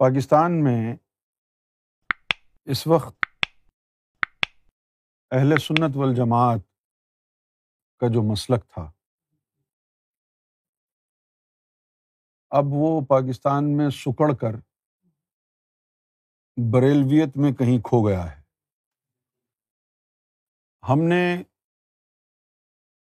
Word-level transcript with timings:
پاکستان 0.00 0.64
میں 0.64 0.96
اس 2.64 2.86
وقت 2.86 3.26
اہل 5.30 5.58
سنت 5.58 5.96
والجماعت 5.96 6.60
کا 8.00 8.06
جو 8.12 8.22
مسلک 8.22 8.68
تھا، 8.68 8.90
اب 12.50 12.64
وہ 12.72 13.00
پاکستان 13.00 13.76
میں 13.76 13.90
سکڑ 13.90 14.32
کر 14.34 14.54
بریلویت 16.56 17.36
میں 17.36 17.52
کہیں 17.52 17.78
کھو 17.78 18.08
گیا 18.08 18.24
ہے۔ 18.32 18.42
ہم 20.82 21.02
نے 21.08 21.42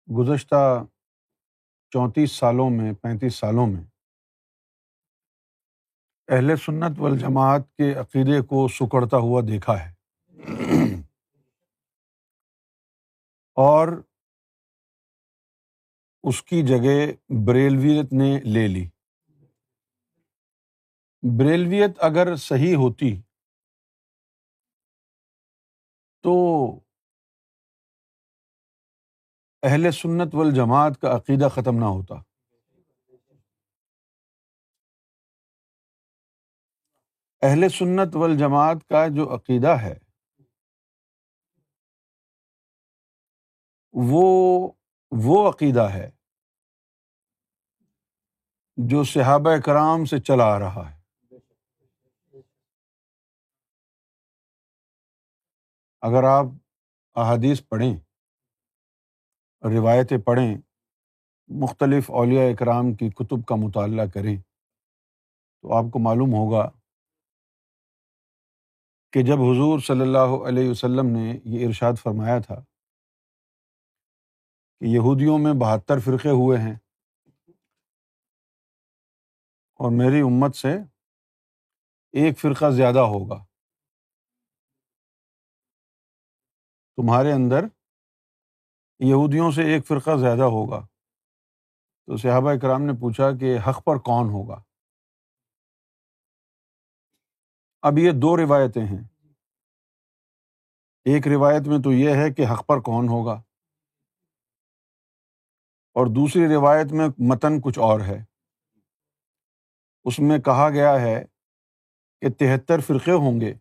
گزشتہ 0.09 0.85
چونتیس 1.93 2.33
سالوں 2.33 2.71
میں، 2.71 2.93
پینتیس 2.93 3.35
سالوں 3.35 3.67
میں 3.67 3.85
اہل 6.29 6.57
سنت 6.57 6.99
والجماعت 6.99 7.61
کے 7.77 7.95
عقیدے 7.95 8.41
کو 8.41 8.69
سکڑتا 8.69 9.17
ہوا 9.17 9.41
دیکھا 9.41 9.85
ہے۔ 9.85 9.95
اور 13.57 13.89
اس 16.23 16.43
کی 16.43 16.63
جگہ 16.63 17.13
بریلویت 17.47 18.13
نے 18.13 18.41
لے 18.41 18.69
لی۔ 18.69 18.89
بریلویت 21.39 21.91
اگر 21.99 22.37
صحیح 22.37 22.77
ہوتی 22.77 23.23
تو 26.23 26.35
اہل 29.63 29.91
سنت 29.91 30.35
والجماعت 30.35 31.01
کا 31.01 31.17
عقیدہ 31.17 31.49
ختم 31.49 31.79
نہ 31.79 31.85
ہوتا۔ 31.85 32.15
اہل 37.45 37.69
سنت 37.69 38.17
والجماعت 38.17 38.89
کا 38.89 39.09
جو 39.09 39.35
عقیدہ 39.35 39.77
ہے، 39.83 39.95
وہ 43.95 44.73
وہ 45.13 45.49
عقیدہ 45.51 45.83
ہے 45.83 46.11
جو 48.79 49.05
صحابہ 49.05 49.57
کرام 49.65 50.05
سے 50.05 50.19
چلا 50.21 50.45
آ 50.45 50.59
رہا 50.59 50.91
ہے۔ 50.91 50.97
اگر 56.03 56.25
آپ 56.25 56.47
احادیث 57.17 57.63
پڑھیں، 57.69 57.97
روایتیں 59.63 60.19
پڑھیں، 60.19 60.57
مختلف 61.51 62.11
اولیاء 62.11 62.51
اکرام 62.53 62.95
کی 62.95 63.11
کتب 63.11 63.47
کا 63.47 63.57
مطالعہ 63.57 64.07
کریں، 64.15 64.37
تو 65.65 65.73
آپ 65.73 65.85
کو 65.93 65.99
معلوم 65.99 66.35
ہوگا 66.35 66.71
کہ 69.15 69.23
جب 69.23 69.35
حضور 69.35 69.79
صلی 69.79 70.01
اللہ 70.01 70.49
علیہ 70.49 70.71
وسلم 70.71 71.07
نے 71.07 71.41
یہ 71.45 71.67
ارشاد 71.67 71.93
فرمایا 72.03 72.39
تھا 72.39 72.61
کہ 74.81 74.85
یہودیوں 74.85 75.39
میں 75.39 75.53
بہتر 75.61 75.99
فرقے 75.99 76.31
ہوئے 76.31 76.59
ہیں 76.59 76.75
اور 79.81 79.91
میری 79.91 80.21
امت 80.21 80.57
سے 80.57 80.73
ایک 82.13 82.39
فرقہ 82.39 82.71
زیادہ 82.71 82.99
ہوگا، 82.99 83.45
تمہارے 86.97 87.33
اندر 87.33 87.65
یہودیوں 88.99 89.51
سے 89.51 89.63
ایک 89.63 89.87
فرقہ 89.87 90.17
زیادہ 90.17 90.43
ہوگا۔ 90.43 90.87
تو 92.07 92.17
صحابہ 92.17 92.51
اکرام 92.51 92.83
نے 92.83 92.93
پوچھا 93.01 93.31
کہ 93.41 93.59
حق 93.59 93.85
پر 93.85 93.99
کون 93.99 94.29
ہوگا؟ 94.31 94.63
اب 97.87 97.99
یہ 97.99 98.11
دو 98.11 98.37
روایتیں 98.37 98.87
ہیں۔ 98.87 99.05
ایک 101.05 101.29
روایت 101.29 101.69
میں 101.69 101.79
تو 101.79 101.93
یہ 101.93 102.11
ہے 102.11 102.33
کہ 102.33 102.47
حق 102.47 102.67
پر 102.67 102.81
کون 102.81 103.09
ہوگا۔ 103.09 103.43
اور 105.95 106.07
دوسری 106.07 106.55
روایت 106.55 106.93
میں 106.93 107.09
متن 107.19 107.61
کچھ 107.61 107.79
اور 107.79 108.01
ہے۔ 108.01 108.25
اس 110.05 110.19
میں 110.19 110.39
کہا 110.39 110.71
گیا 110.71 111.01
ہے 111.01 111.25
کہ 112.21 112.31
تہتر 112.31 112.81
فرقے 112.81 113.13
ہوں 113.13 113.41
گے۔ 113.41 113.55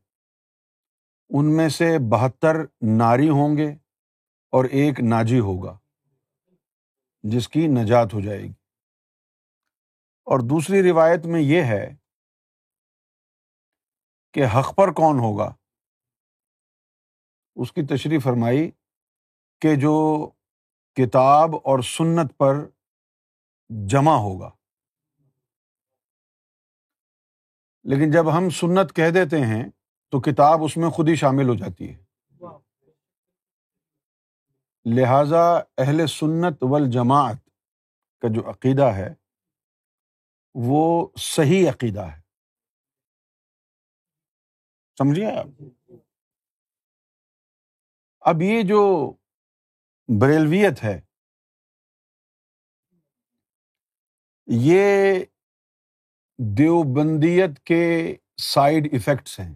ان 1.30 1.58
میں 1.58 1.70
سے 1.70 1.98
بہتر 2.12 2.56
ناری 2.82 3.30
ہوں 3.30 3.58
گے 3.58 3.72
اور 4.52 4.66
ایک 4.66 5.00
ناجی 5.00 5.40
ہوگا، 5.40 5.80
جس 7.24 7.50
کی 7.50 7.68
نجات 7.68 8.14
ہو 8.14 8.22
جائے 8.22 8.40
گی۔ 8.40 8.52
اور 10.26 10.40
دوسری 10.40 10.92
روایت 10.92 11.26
میں 11.26 11.42
یہ 11.42 11.62
ہے 11.62 12.03
کہ 14.34 14.46
حق 14.46 14.76
پر 14.76 14.88
کون 14.88 15.20
ہوگا؟ 15.20 15.56
اس 17.56 17.72
کی 17.72 17.82
تشریح 17.86 18.20
فرمائی 18.20 18.72
کہ 19.62 19.76
جو 19.76 20.30
کتاب 20.94 21.56
اور 21.56 21.80
سنت 21.80 22.38
پر 22.38 22.56
جمع 23.70 24.14
ہوگا۔ 24.14 24.50
لیکن 27.84 28.12
جب 28.12 28.38
ہم 28.38 28.50
سنت 28.50 28.96
کہہ 28.96 29.10
دیتے 29.14 29.40
ہیں 29.40 29.70
تو 30.12 30.22
کتاب 30.22 30.60
اس 30.64 30.78
میں 30.78 30.90
خود 30.90 31.10
ہی 31.10 31.16
شامل 31.16 31.50
ہو 31.50 31.56
جاتی 31.56 31.94
ہے۔ 31.94 32.04
لہذا 34.86 35.58
اہل 35.78 36.08
سنت 36.08 36.64
والجماعت 36.64 37.50
کا 38.22 38.28
جو 38.36 38.50
عقیدہ 38.50 38.86
ہے 38.86 39.14
وہ 40.54 41.08
صحیح 41.18 41.70
عقیدہ 41.70 42.02
ہے۔ 42.02 42.23
سمجھیے 44.98 45.26
آپ؟ 45.26 45.64
اب 48.22 48.42
یہ 48.42 48.62
جو 48.62 49.14
بریلویت 50.22 50.84
ہے، 50.84 51.02
یہ 54.48 55.16
دیوبندیت 56.38 57.60
کے 57.60 58.16
سائڈ 58.42 58.88
افیکٹس 58.94 59.40
ہیں۔ 59.40 59.56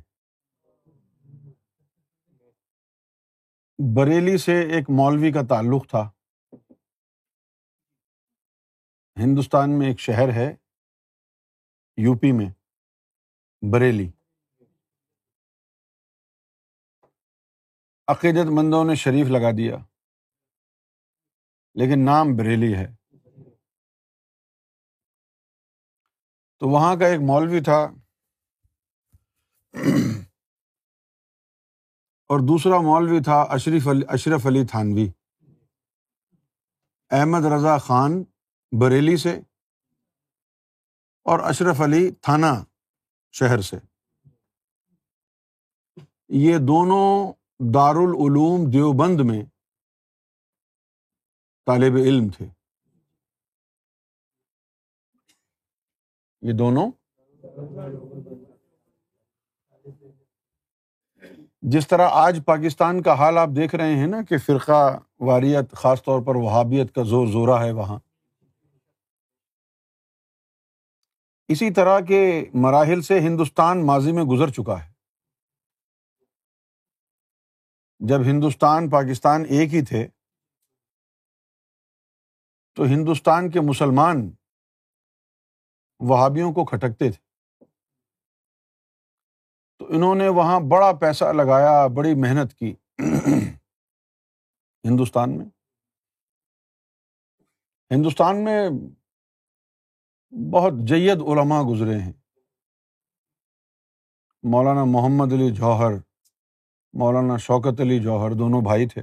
بریلی 3.95 4.37
سے 4.37 4.51
ایک 4.51 4.89
مولوی 4.89 5.31
کا 5.31 5.41
تعلق 5.49 5.89
تھا۔ 5.89 6.11
ہندوستان 9.17 9.79
میں 9.79 9.87
ایک 9.87 9.99
شہر 9.99 10.29
ہے 10.35 10.55
یو 11.97 12.17
پی 12.17 12.31
میں، 12.31 12.49
بریلی۔ 13.71 14.16
عقیدت 18.07 18.49
مندوں 18.49 18.83
نے 18.85 18.95
شریف 18.95 19.27
لگا 19.27 19.51
دیا، 19.57 19.77
لیکن 21.73 22.05
نام 22.05 22.27
بریلی 22.37 22.73
ہے۔ 22.75 22.87
تو 26.59 26.67
وہاں 26.69 26.95
کا 26.95 27.07
ایک 27.07 27.19
مولوی 27.19 27.61
تھا 27.63 27.79
اور 32.29 32.39
دوسرا 32.39 32.81
مولوی 32.81 33.19
تھا 33.23 33.41
اشرف 33.41 33.87
علی 33.87 34.05
اشرف 34.09 34.45
علی 34.45 34.65
تھانوی۔ 34.65 35.07
احمد 37.11 37.45
رضا 37.45 37.77
خان 37.77 38.23
بریلی 38.71 39.17
سے 39.17 39.35
اور 41.25 41.39
اشرف 41.39 41.81
علی 41.81 42.11
تھانہ 42.11 42.53
شہر 43.31 43.61
سے۔ 43.61 43.77
یہ 46.29 46.57
دونوں 46.57 47.33
دارالعلوم 47.59 48.69
دیوبند 48.69 49.19
میں 49.19 49.43
طالب 51.65 51.95
علم 51.95 52.29
تھے۔ 52.29 52.45
یہ 56.41 56.53
دونوں 56.53 56.91
جس 61.61 61.87
طرح 61.87 62.09
آج 62.11 62.39
پاکستان 62.45 63.01
کا 63.01 63.13
حال 63.13 63.37
آپ 63.37 63.49
دیکھ 63.55 63.75
رہے 63.75 63.95
ہیں 63.95 64.07
نا 64.07 64.21
کہ 64.21 64.37
فرقہ 64.37 64.99
واریت 65.19 65.71
خاص 65.71 66.03
طور 66.03 66.21
پر 66.21 66.35
وہابیت 66.35 66.95
کا 66.95 67.03
زور 67.03 67.27
زورہ 67.27 67.63
ہے 67.63 67.71
وہاں۔ 67.71 67.99
اسی 71.47 71.73
طرح 71.73 71.99
کے 71.99 72.45
مراحل 72.53 73.01
سے 73.01 73.19
ہندوستان 73.19 73.85
ماضی 73.85 74.11
میں 74.11 74.23
گزر 74.23 74.49
چکا 74.49 74.85
ہے۔ 74.85 74.96
جب 77.99 78.17
ہندوستان، 78.25 78.89
پاکستان 78.89 79.41
ایک 79.49 79.73
ہی 79.73 79.85
تھے، 79.85 80.07
تو 82.75 82.83
ہندوستان 82.83 83.51
کے 83.51 83.59
مسلمان 83.59 84.31
وہابیوں 85.99 86.53
کو 86.53 86.65
کھٹکتے 86.65 87.11
تھے۔ 87.11 87.27
تو 89.79 89.85
انہوں 89.89 90.15
نے 90.15 90.27
وہاں 90.27 90.59
بڑا 90.59 90.91
پیسہ 90.99 91.25
لگایا، 91.25 91.87
بڑی 91.87 92.13
محنت 92.21 92.53
کی 92.53 92.75
ہندوستان 94.83 95.37
میں۔ 95.37 95.45
ہندوستان 97.91 98.43
میں 98.43 98.69
بہت 100.53 100.73
جید 100.87 101.17
علماء 101.21 101.61
گزرے 101.61 101.99
ہیں۔ 101.99 102.13
مولانا 104.43 104.83
محمد 104.85 105.33
علی 105.33 105.55
جوہر 105.55 106.06
مولانا 106.93 107.37
شوکت 107.37 107.81
علی 107.81 107.99
جوہر 107.99 108.31
دونوں 108.31 108.61
بھائی 108.61 108.87
تھے۔ 108.87 109.01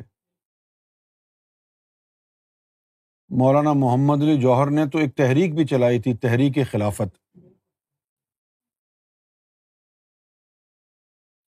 مولانا 3.28 3.72
محمد 3.72 4.22
علی 4.22 4.42
جوہر 4.42 4.70
نے 4.70 4.86
تو 4.86 4.98
ایک 4.98 5.16
تحریک 5.16 5.54
بھی 5.54 5.66
چلائی 5.66 6.02
تھی، 6.02 6.16
تحریک 6.16 6.72
خلافت۔ 6.72 7.36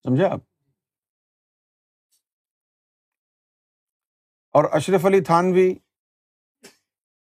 سمجھا 0.02 0.28
آپ؟ 0.32 0.40
اور 4.50 4.64
اشرف 4.72 5.06
علی 5.06 5.20
تھانوی 5.20 5.74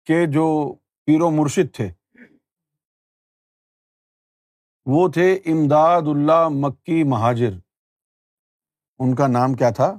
کے 0.07 0.33
جو 0.33 0.75
پیر 1.05 1.23
و 1.23 1.31
مرشد 1.31 1.75
تھے، 1.75 1.89
وہ 4.87 5.09
تھے 5.09 5.35
امداد 5.35 6.03
اللہ 6.07 6.49
مکی 6.49 7.05
مہاجر۔ 7.05 7.72
ان 9.03 9.15
کا 9.15 9.27
نام 9.27 9.55
کیا 9.55 9.71
تھا؟ 9.71 9.95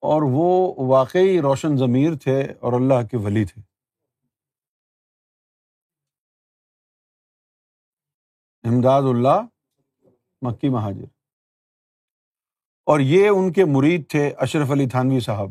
اور 0.00 0.22
وہ 0.32 0.74
واقعی 0.90 1.40
روشن 1.40 1.68
ضمیر 1.76 2.10
تھے 2.22 2.42
اور 2.42 2.72
اللہ 2.72 3.06
کے 3.06 3.16
ولی 3.16 3.44
تھے۔ 3.44 3.62
امداد 8.68 9.02
اللہ، 9.02 9.42
مکی 10.42 10.68
مہاجر۔ 10.68 11.04
اور 12.84 13.00
یہ 13.00 13.28
ان 13.28 13.52
کے 13.52 13.64
مرید 13.64 14.10
تھے 14.10 14.34
اشرف 14.38 14.70
علی 14.70 14.88
تھانوی 14.88 15.20
صاحب۔ 15.20 15.48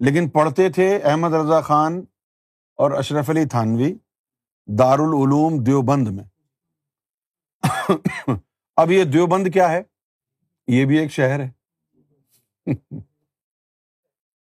لیکن 0.00 0.30
پڑھتے 0.30 0.72
تھے 0.72 0.98
احمد 1.04 1.28
رضا 1.28 1.60
خان 1.60 1.92
اور 2.74 2.90
اشرف 2.90 3.30
علی 3.30 3.48
تھانوی۔ 3.48 4.03
دارالعلوم 4.66 5.64
دیوبند 5.64 6.08
میں۔ 6.08 6.24
اب 8.76 8.90
یہ 8.90 9.04
دیوبند 9.04 9.48
کیا 9.52 9.70
ہے؟ 9.70 9.82
یہ 10.66 10.84
بھی 10.84 10.98
ایک 10.98 11.10
شہر 11.10 11.40
ہے۔ 11.40 11.50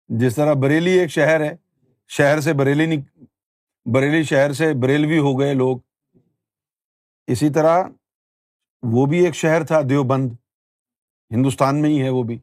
جس 0.08 0.34
طرح 0.34 0.54
بریلی 0.54 0.90
ایک 0.90 1.10
شہر 1.10 1.40
ہے، 1.40 1.56
شہر 2.08 2.40
سے 2.40 2.52
بریلی 2.52 3.00
بریلی 3.92 4.22
شہر 4.22 4.52
سے 4.52 4.74
بریلوی 4.82 5.18
ہو 5.18 5.40
گئے 5.40 5.54
لوگ۔ 5.54 5.78
اسی 7.26 7.50
طرح 7.50 7.84
وہ 8.82 9.06
بھی 9.06 9.24
ایک 9.24 9.34
شہر 9.34 9.64
تھا، 9.64 9.80
دیوبند۔ 9.88 10.32
ہندوستان 11.30 11.82
میں 11.82 11.90
ہی 11.90 12.02
ہے 12.02 12.08
وہ 12.08 12.22
بھی۔ 12.22 12.38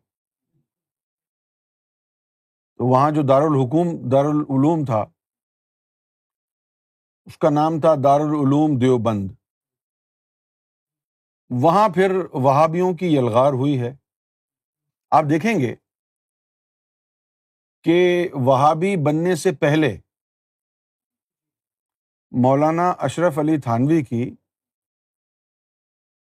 تو 2.75 2.85
وہاں 2.85 3.11
جو 3.11 3.21
دارالحکوم، 3.21 4.09
دارالعلوم 4.09 4.85
تھا 4.85 5.05
اس 7.27 7.37
کا 7.37 7.49
نام 7.49 7.79
تھا 7.79 7.95
دارالعلوم 8.03 8.79
دیوبند۔ 8.79 9.31
وہاں 11.49 11.89
پھر 11.89 12.15
وہابیوں 12.33 12.93
کی 12.93 13.05
یلغار 13.05 13.53
ہوئی 13.53 13.81
ہے۔ 13.81 13.95
آپ 15.11 15.23
دیکھیں 15.29 15.59
گے 15.59 15.75
کہ 17.83 18.29
وہابی 18.33 18.95
بننے 18.95 19.35
سے 19.35 19.51
پہلے 19.51 19.97
مولانا 22.31 22.89
اشرف 22.89 23.39
علی 23.39 23.57
تھانوی 23.57 24.03
کی 24.03 24.35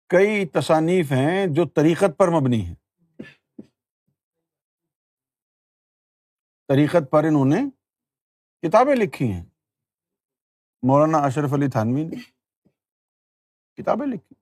کئی 0.07 0.45
تصانیف 0.45 1.11
ہیں 1.11 1.45
جو 1.50 1.65
طریقت 1.65 2.17
پر 2.17 2.27
مبنی 2.27 2.65
ہیں۔ 2.65 2.75
طریقت 6.67 7.11
پر 7.11 7.23
انہوں 7.23 7.45
نے 7.45 7.69
کتابیں 8.61 8.95
لکھی 8.95 9.31
ہیں۔ 9.31 9.52
مولانا 10.83 11.18
اشرف 11.18 11.53
علی 11.53 11.68
تھانوی 11.68 12.03
نے 12.03 12.15
کتابیں 13.75 14.07
لکھی۔ 14.07 14.35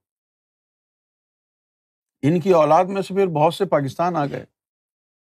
ان 2.22 2.40
کی 2.40 2.52
اولاد 2.52 2.86
میں 2.86 3.02
سے 3.02 3.14
پھر 3.14 3.28
بہت 3.28 3.54
سے 3.54 3.66
پاکستان 3.66 4.16
آ 4.16 4.26
گئے۔ 4.26 4.46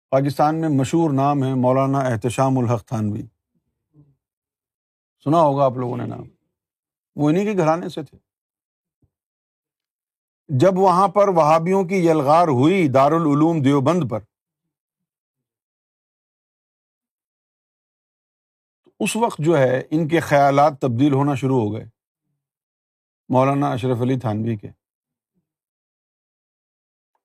پاکستان 0.09 0.62
میں 0.62 0.69
مشہور 0.69 1.12
نام 1.13 1.44
ہے 1.44 1.53
مولانا 1.53 2.00
احتشام 2.00 2.57
الحق 2.57 2.85
تھانوی۔ 2.85 3.21
سنا 5.23 5.41
ہوگا 5.41 5.65
آپ 5.65 5.71
لوگوں 5.71 5.97
نے 5.97 6.06
نام۔ 6.06 6.23
وہ 7.15 7.29
انہیں 7.29 7.44
کے 7.44 7.57
گھرانے 7.57 7.89
سے 7.89 8.03
تھے۔ 8.03 8.17
جب 10.47 10.77
وہاں 10.77 11.07
پر 11.07 11.27
وہابیوں 11.27 11.83
کی 11.83 11.95
یلغار 11.95 12.47
ہوئی 12.47 12.88
دارالعلوم 12.88 13.62
دیوبند 13.62 14.12
پر 14.12 14.19
اس 19.03 19.15
وقت 19.15 19.42
جو 19.45 19.57
ہے، 19.57 19.80
ان 19.92 20.07
کے 20.07 20.19
خیالات 20.19 20.81
تبدیل 20.81 21.13
ہونا 21.13 21.36
شروع 21.36 21.62
ہو 21.62 21.74
گئے۔ 21.74 21.86
مولانا 23.30 23.71
اشرف 23.71 23.98
علی 24.01 24.19
تھانوی 24.19 24.57
کے۔ 24.57 24.68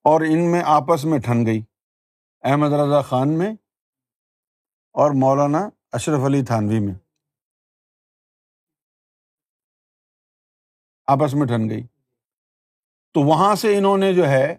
اور 0.05 0.21
ان 0.21 0.53
میں 0.53 0.63
آپس 0.67 1.05
میں 1.05 1.19
ٹھن 1.19 1.47
گئی۔ 1.47 1.61
احمد 2.43 2.73
رضا 2.73 3.03
خان 3.03 3.39
میں 3.39 3.53
اور 4.93 5.11
مولانا 5.11 5.69
اشرف 5.93 6.21
علی 6.27 6.45
تھانوی 6.45 6.81
میں۔ 6.81 6.95
آپس 11.07 11.35
میں 11.35 11.47
ٹھن 11.47 11.71
گئی۔ 11.71 11.87
تو 13.13 13.21
وہاں 13.21 13.55
سے 13.55 13.79
انہوں 13.79 13.99
نے 13.99 14.15
جو 14.15 14.27
ہے، 14.27 14.57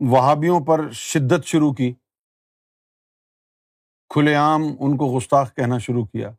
وہابیوں 0.00 0.60
پر 0.66 0.90
شدت 0.90 1.44
شروع 1.44 1.72
کی۔ 1.72 1.94
کھلے 4.12 4.34
عام 4.34 4.62
ان 4.80 4.96
کو 4.96 5.16
گستاخ 5.16 5.54
کہنا 5.54 5.78
شروع 5.78 6.04
کیا۔ 6.04 6.30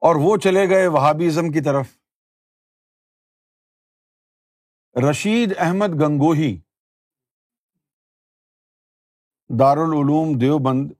اور 0.00 0.16
وہ 0.16 0.36
چلے 0.36 0.68
گئے 0.68 0.86
وہابیزم 0.86 1.52
کی 1.52 1.60
طرف۔ 1.60 1.98
رشید 5.10 5.52
احمد 5.58 5.88
گنگوہی، 5.88 6.60
دارالعلوم 9.60 10.38
دیوبند 10.38 10.90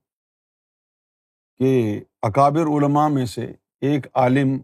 کے 1.57 2.03
اکابر 2.21 2.61
علماء 2.61 3.07
میں 3.07 3.25
سے 3.25 3.45
ایک 3.81 4.07
عالم 4.13 4.57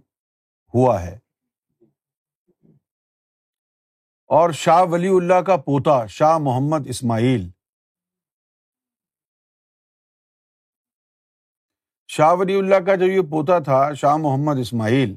ہوا 0.74 1.01
ہے۔ 1.01 1.19
اور 4.25 4.51
شاہ 4.51 4.83
ولی 4.92 5.07
اللہ 5.07 5.42
کا 5.42 5.57
پوتا 5.57 6.06
شاہ 6.06 6.38
محمد 6.38 6.88
اسماعیل۔ 6.88 7.52
شاہ 12.15 12.34
ولی 12.34 12.55
اللہ 12.55 12.75
کا 12.75 12.96
جو 12.96 13.05
یہ 13.05 13.22
پوتا 13.32 13.60
تھا، 13.60 13.93
شاہ 13.93 14.15
محمد 14.17 14.60
اسماعیل، 14.60 15.15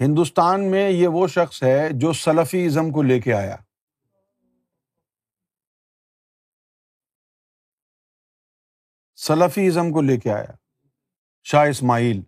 ہندوستان 0.00 0.70
میں 0.70 0.90
یہ 0.90 1.08
وہ 1.08 1.26
شخص 1.26 1.62
ہے 1.62 1.88
جو 1.92 2.12
سلفی 2.12 2.66
ازم 2.66 2.92
کو 2.92 3.02
لے 3.02 3.20
کے 3.20 3.34
آیا۔ 3.34 3.56
سلفی 9.16 9.66
ازم 9.66 9.92
کو 9.92 10.00
لے 10.00 10.16
کے 10.16 10.32
آیا، 10.32 10.52
شاہ 11.44 11.68
اسماعیل۔ 11.68 12.22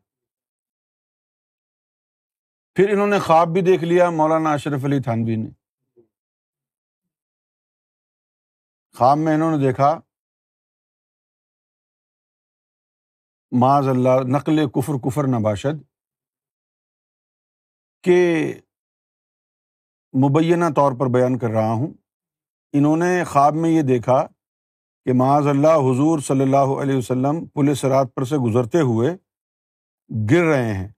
پھر 2.75 2.91
انہوں 2.91 3.07
نے 3.07 3.19
خواب 3.19 3.49
بھی 3.49 3.61
دیکھ 3.61 3.85
لیا، 3.85 4.11
مولانا 4.11 4.53
اشرف 4.53 4.85
علی 4.85 5.03
تھانوی 5.03 5.37
نے۔ 5.37 5.51
خواب 8.97 9.19
میں 9.19 9.35
انہوں 9.35 9.59
نے 9.59 9.67
دیکھا 9.67 10.01
معاذ 13.53 13.89
اللہ، 13.89 14.23
نقل 14.25 14.69
کفر 14.71 14.93
کفر 15.05 15.27
نباشد 15.27 15.83
کہ 18.03 18.53
مبینہ 20.15 20.65
طور 20.77 20.93
پر 20.93 21.07
بیان 21.07 21.39
کر 21.39 21.51
رہا 21.51 21.73
ہوں۔ 21.73 21.93
انہوں 22.73 22.97
نے 22.97 23.25
خواب 23.25 23.55
میں 23.55 23.71
یہ 23.71 23.83
دیکھا 23.83 24.27
کہ 25.05 25.13
معاذ 25.13 25.47
اللہ 25.47 25.69
حضور 25.69 26.19
صلی 26.19 26.41
اللہ 26.41 26.83
علیہ 26.83 26.97
وسلم 26.97 27.47
پولیس 27.47 27.85
رات 27.85 28.15
پر 28.15 28.25
سے 28.25 28.37
گزرتے 28.37 28.81
ہوئے 28.81 29.17
گر 30.31 30.45
رہے 30.45 30.75
ہیں 30.75 30.89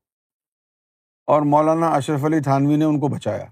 اور 1.26 1.42
مولانا 1.42 1.88
اشرف 1.88 2.24
علی 2.24 2.40
تھانوی 2.40 2.76
نے 2.76 2.84
ان 2.84 3.00
کو 3.00 3.08
بچایا۔ 3.08 3.46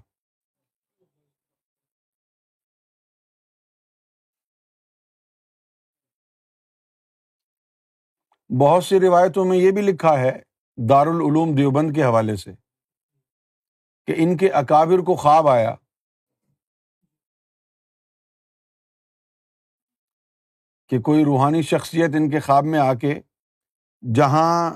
بہت 8.49 8.83
سی 8.83 8.99
روایتوں 8.99 9.45
میں 9.45 9.57
یہ 9.57 9.71
بھی 9.71 9.81
لکھا 9.81 10.19
ہے 10.19 10.39
دارالعلوم 10.89 11.55
دیوبند 11.57 11.95
کے 11.95 12.03
حوالے 12.03 12.35
سے 12.35 12.51
کہ 14.05 14.13
ان 14.17 14.37
کے 14.37 14.49
اکابر 14.49 14.99
کو 14.99 15.15
خواب 15.15 15.47
آیا۔ 15.47 15.75
کہ 20.89 20.99
کوئی 20.99 21.23
روحانی 21.23 21.61
شخصیت 21.61 22.09
ان 22.15 22.29
کے 22.29 22.39
خواب 22.39 22.63
میں 22.63 22.79
آ 22.79 22.93
کے 22.93 23.21
جہاں 24.15 24.73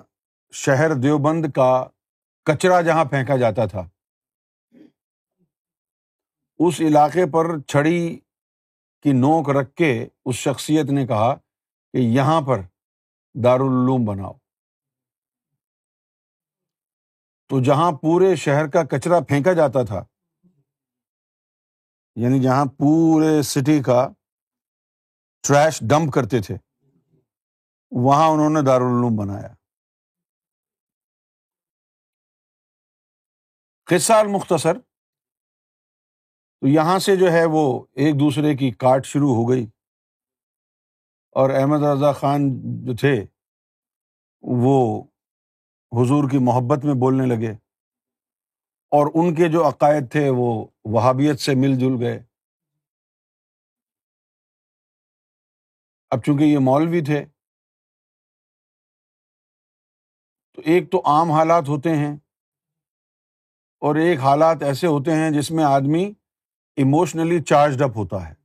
شہر 0.51 0.93
دیوبند 0.93 1.45
کا 1.55 1.85
کچرا 2.43 2.81
جہاں 2.81 3.05
پھینکا 3.05 3.37
جاتا 3.37 3.65
تھا، 3.65 3.81
اس 6.59 6.81
علاقے 6.81 7.25
پر 7.31 7.59
چھڑی 7.59 8.19
کی 9.01 9.11
نوک 9.11 9.49
رکھ 9.49 9.73
کے 9.75 10.07
اس 10.25 10.35
شخصیت 10.35 10.91
نے 10.91 11.07
کہا 11.07 11.35
کہ 11.93 11.97
یہاں 11.97 12.41
پر 12.41 12.61
دارالعلوم 13.33 14.05
بناؤ۔ 14.05 14.33
تو 17.50 17.63
جہاں 17.63 17.91
پورے 17.91 18.35
شہر 18.35 18.69
کا 18.69 18.83
کچرا 18.83 19.19
پھینکا 19.19 19.53
جاتا 19.53 19.83
تھا 19.85 20.05
یعنی 22.15 22.43
جہاں 22.43 22.65
پورے 22.65 23.41
سٹی 23.41 23.83
کا 23.83 24.09
ٹریش 25.47 25.79
ڈمپ 25.79 26.13
کرتے 26.13 26.41
تھے، 26.41 26.55
وہاں 27.91 28.27
انہوں 28.27 28.50
نے 28.50 28.65
دارالعلوم 28.65 29.15
بنایا۔ 29.15 29.53
قصہ 33.85 34.13
المختصر، 34.13 34.79
تو 36.61 36.67
یہاں 36.67 37.00
سے 37.00 37.15
جو 37.15 37.31
ہے 37.31 37.45
وہ 37.51 37.85
ایک 37.93 38.15
دوسرے 38.15 38.57
کی 38.57 38.71
کاٹ 38.71 39.05
شروع 39.05 39.35
ہو 39.35 39.50
گئی۔ 39.50 39.80
اور 41.31 41.50
احمد 41.50 41.83
رضا 41.83 42.11
خان 42.11 42.50
جو 42.85 42.95
تھے، 42.95 43.25
وہ 44.41 45.03
حضور 45.91 46.29
کی 46.29 46.38
محبت 46.38 46.85
میں 46.85 46.93
بولنے 46.93 47.25
لگے 47.25 47.51
اور 48.91 49.07
ان 49.13 49.35
کے 49.35 49.51
جو 49.51 49.67
عقائد 49.67 50.11
تھے، 50.11 50.29
وہ 50.29 50.67
وہابیت 50.85 51.39
سے 51.39 51.55
مل 51.55 51.79
جل 51.79 51.95
گئے۔ 52.00 52.23
اب 56.09 56.23
چونکہ 56.23 56.43
یہ 56.43 56.57
مولوی 56.57 57.01
تھے، 57.05 57.25
تو 60.55 60.61
ایک 60.65 60.91
تو 60.91 61.01
عام 61.05 61.31
حالات 61.31 61.69
ہوتے 61.69 61.89
ہیں 61.89 62.15
اور 63.81 63.95
ایک 63.95 64.19
حالات 64.19 64.63
ایسے 64.63 64.88
ہوتے 64.88 65.11
ہیں 65.11 65.31
جس 65.31 65.51
میں 65.51 65.63
آدمی 65.63 66.13
ایموشنلی 66.75 67.43
چارجڈ 67.43 67.81
اپ 67.81 67.91
ہوتا 67.95 68.29
ہے۔ 68.29 68.40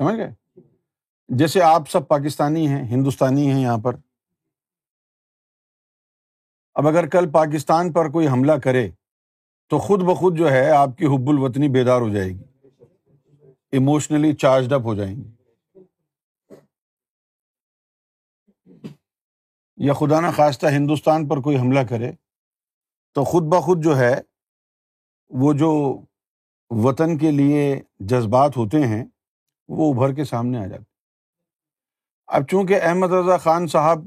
سمجھ 0.00 0.16
گئے؟ 0.16 0.60
جیسے 1.28 1.62
آپ 1.62 1.90
سب 1.90 2.08
پاکستانی 2.08 2.68
ہیں، 2.68 2.84
ہندوستانی 2.84 3.50
ہیں 3.50 3.62
یہاں 3.62 3.78
پر۔ 3.78 3.96
اب 6.74 6.88
اگر 6.88 7.08
کل 7.08 7.30
پاکستان 7.30 7.92
پر 7.92 8.10
کوئی 8.10 8.28
حملہ 8.28 8.52
کرے، 8.52 8.90
تو 9.68 9.78
خود 9.78 10.00
بخود 10.00 10.38
جو 10.38 10.50
ہے 10.50 10.70
آپ 10.70 10.88
کی 10.98 11.06
حب 11.06 11.28
الوطنی 11.28 11.68
بیدار 11.68 12.00
ہو 12.00 12.08
جائے 12.08 12.28
گی۔ 12.28 12.42
ایموشنلی 13.72 14.34
چارجڈ 14.34 14.72
اپ 14.72 14.80
ہو 14.84 14.94
جائیں 14.94 15.16
گی۔ 15.16 15.30
یا 19.76 19.92
خدا 19.92 20.20
نخواستہ 20.20 20.66
ہندوستان 20.66 21.28
پر 21.28 21.36
کوئی 21.36 21.58
حملہ 21.58 21.80
کرے، 21.80 22.12
تو 23.12 23.24
خود 23.24 23.42
بخود 23.42 23.84
جو 23.84 23.98
ہے، 23.98 24.20
وہ 25.28 25.52
جو 25.52 26.00
وطن 26.70 27.18
کے 27.18 27.30
لیے 27.30 27.82
جذبات 27.98 28.56
ہوتے 28.56 28.86
ہیں 28.86 29.04
وہ 29.70 29.94
ابھر 29.94 30.14
کے 30.14 30.24
سامنے 30.24 30.58
آ 30.58 30.66
جاتے 30.66 30.82
اب 32.26 32.42
چونکہ 32.50 32.74
احمد 32.82 33.12
رضا 33.12 33.36
خان 33.36 33.66
صاحب 33.66 33.98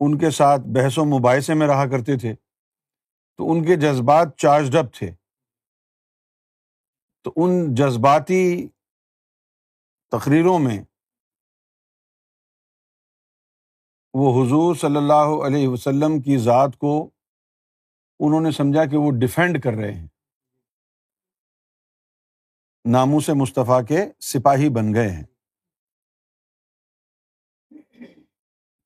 ان 0.00 0.18
کے 0.18 0.30
ساتھ 0.30 0.60
بحث 0.60 0.98
و 0.98 1.04
مباحثے 1.04 1.54
میں 1.54 1.66
رہا 1.66 1.84
کرتے 1.84 2.18
تھے، 2.18 2.34
تو 3.36 3.52
ان 3.52 3.64
کے 3.64 3.76
جذبات 3.76 4.36
چارجڈ 4.36 4.76
اپ 4.76 4.94
تھے۔ 4.94 5.10
تو 7.24 7.32
ان 7.36 7.74
جذباتی 7.74 8.68
تقریروں 10.10 10.58
میں 10.58 10.84
وہ 14.14 14.44
حضور 14.44 14.74
صلی 14.74 14.96
اللہ 14.96 15.46
علیہ 15.46 15.68
وسلم 15.68 16.22
کی 16.22 16.38
ذات 16.38 16.78
کو 16.78 17.10
انہوں 18.20 18.40
نے 18.40 18.50
سمجھا 18.50 18.84
کہ 18.84 18.96
وہ 18.96 19.10
ڈیفینڈ 19.20 19.62
کر 19.62 19.72
رہے 19.72 19.92
ہیں۔ 19.92 20.08
ناموں 22.92 23.20
سے 23.20 23.32
مصطفیٰ 23.32 23.86
کے 23.86 24.04
سپاہی 24.20 24.68
بن 24.68 24.94
گئے 24.94 25.10
ہیں۔ 25.10 25.24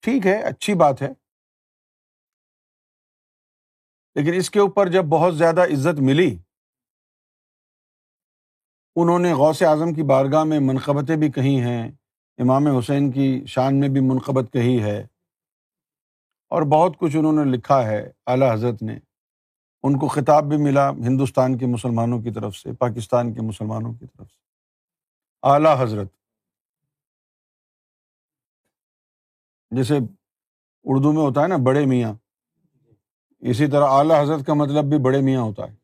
ٹھیک 0.00 0.26
ہے، 0.26 0.42
اچھی 0.42 0.75
بات 0.75 1.02
ہے۔ 1.02 1.09
لیکن 4.14 4.35
اس 4.35 4.50
کے 4.50 4.61
اوپر 4.61 4.88
جب 4.88 5.02
بہت 5.04 5.37
زیادہ 5.37 5.61
عزت 5.61 6.00
ملی، 6.00 6.38
انہوں 8.97 9.18
نے 9.18 9.32
غوث 9.32 9.62
اعظم 9.62 9.94
کی 9.94 10.02
بارگاہ 10.02 10.44
میں 10.44 10.59
منقبتیں 10.61 11.16
بھی 11.16 11.30
کہی 11.30 11.61
ہیں، 11.61 11.92
امام 12.38 12.66
حسین 12.66 13.11
کی 13.11 13.44
شان 13.47 13.80
میں 13.80 13.88
بھی 13.88 14.00
منقبت 14.00 14.52
کہی 14.52 14.82
ہے 14.82 15.00
اور 16.49 16.62
بہت 16.62 16.97
کچھ 16.99 17.16
انہوں 17.16 17.44
نے 17.44 17.56
لکھا 17.56 17.87
ہے 17.87 18.11
اعلیٰ 18.26 18.52
حضرت 18.52 18.82
نے۔ 18.82 18.99
ان 19.82 19.98
کو 19.98 20.08
خطاب 20.08 20.44
بھی 20.44 20.56
ملا 20.56 20.90
ہندوستان 20.90 21.58
کے 21.58 21.66
مسلمانوں 21.66 22.22
کی 22.22 22.30
طرف 22.30 22.56
سے، 22.56 22.72
پاکستان 22.72 23.34
کے 23.34 23.40
مسلمانوں 23.40 23.92
کی 23.92 24.06
طرف 24.06 24.30
سے۔ 24.30 24.40
اعلیٰ 25.42 25.76
حضرت، 25.80 26.08
جیسے 29.70 29.94
اردو 30.84 31.12
میں 31.12 31.22
ہوتا 31.22 31.42
ہے 31.42 31.48
نا، 31.48 31.56
بڑے 31.56 31.86
میاں۔ 31.86 32.12
اسی 33.40 33.66
طرح 33.66 33.84
اعلیٰ 33.88 34.22
حضرت 34.22 34.46
کا 34.46 34.54
مطلب 34.54 34.84
بھی 34.84 34.98
بڑے 34.98 35.20
میاں 35.20 35.42
ہوتا 35.42 35.62
ہے۔ 35.70 35.82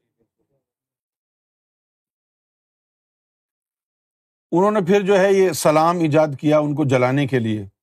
انہوں 4.52 4.70
نے 4.70 4.80
پھر 4.80 5.00
جو 5.00 5.18
ہے 5.18 5.32
یہ 5.32 5.52
سلام 5.52 5.98
ایجاد 5.98 6.28
کیا 6.40 6.58
ان 6.58 6.74
کو 6.74 6.84
جلانے 6.84 7.26
کے 7.26 7.38
لیے۔ 7.38 7.77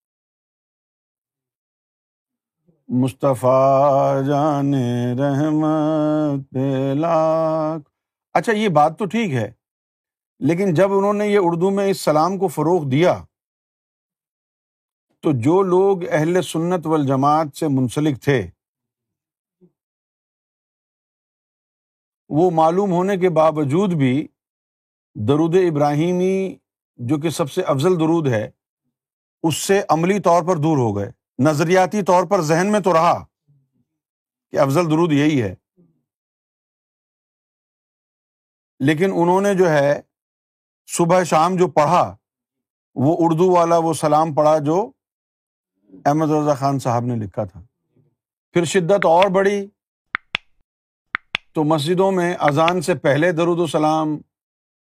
مصطفیٰ 2.90 4.24
جان 4.26 4.74
رحمت 5.20 6.58
لاکھ۔ 6.96 7.90
اچھا 8.36 8.52
یہ 8.52 8.70
بات 8.70 8.98
تو 9.00 9.06
ٹھیک 9.06 9.34
ہے، 9.34 9.52
لیکن 10.42 10.74
جب 10.74 10.94
انہوں 10.94 11.14
نے 11.14 11.28
یہ 11.28 11.40
اردو 11.42 11.70
میں 11.72 11.88
اس 11.90 12.02
سلام 12.02 12.38
کو 12.38 12.48
فروغ 12.48 12.90
دیا، 12.90 13.14
تو 15.24 15.32
جو 15.42 15.62
لوگ 15.64 16.04
اہل 16.10 16.42
سنت 16.42 16.86
والجماعت 16.86 17.58
سے 17.58 17.68
منسلک 17.68 18.22
تھے، 18.22 18.40
وہ 22.30 22.50
معلوم 22.52 22.92
ہونے 22.92 23.18
کے 23.18 23.30
باوجود 23.32 23.94
بھی 23.94 24.28
درود 25.16 25.56
ابراہیمی، 25.60 26.56
جو 27.00 27.18
کہ 27.18 27.30
سب 27.30 27.52
سے 27.52 27.62
افضل 27.64 28.00
درود 28.00 28.28
ہے، 28.28 28.50
اس 29.44 29.58
سے 29.58 29.82
عملی 29.90 30.20
طور 30.20 30.44
پر 30.44 30.58
دور 30.58 30.78
ہو 30.78 30.96
گئے۔ 30.98 31.12
نظریاتی 31.40 32.04
طور 32.04 32.24
پر 32.24 32.42
ذہن 32.42 32.72
میں 32.72 32.80
تو 32.80 32.94
رہا 32.94 33.26
کہ 34.52 34.60
افضل 34.60 34.92
درود 34.92 35.12
یہی 35.12 35.42
ہے۔ 35.42 35.56
لیکن 38.80 39.12
انہوں 39.16 39.42
نے 39.42 39.56
جو 39.56 39.70
ہے، 39.70 40.02
صبح 40.88 41.24
شام 41.24 41.56
جو 41.56 41.68
پڑھا، 41.68 42.16
وہ 42.96 43.16
اردو 43.20 43.52
والا 43.52 43.78
وہ 43.78 43.94
سلام 43.94 44.34
پڑھا 44.34 44.58
جو 44.58 44.92
احمد 46.06 46.30
رضا 46.30 46.54
خان 46.54 46.80
صاحب 46.80 47.04
نے 47.06 47.16
لکھا 47.16 47.44
تھا۔ 47.44 47.62
پھر 48.54 48.66
شدت 48.66 49.06
اور 49.06 49.30
بڑی 49.30 49.68
تو 51.54 51.64
مسجدوں 51.64 52.12
میں 52.12 52.36
اذان 52.40 52.82
سے 52.82 52.96
پہلے 52.96 53.32
درود 53.32 53.60
و 53.60 53.68
سلام، 53.68 54.18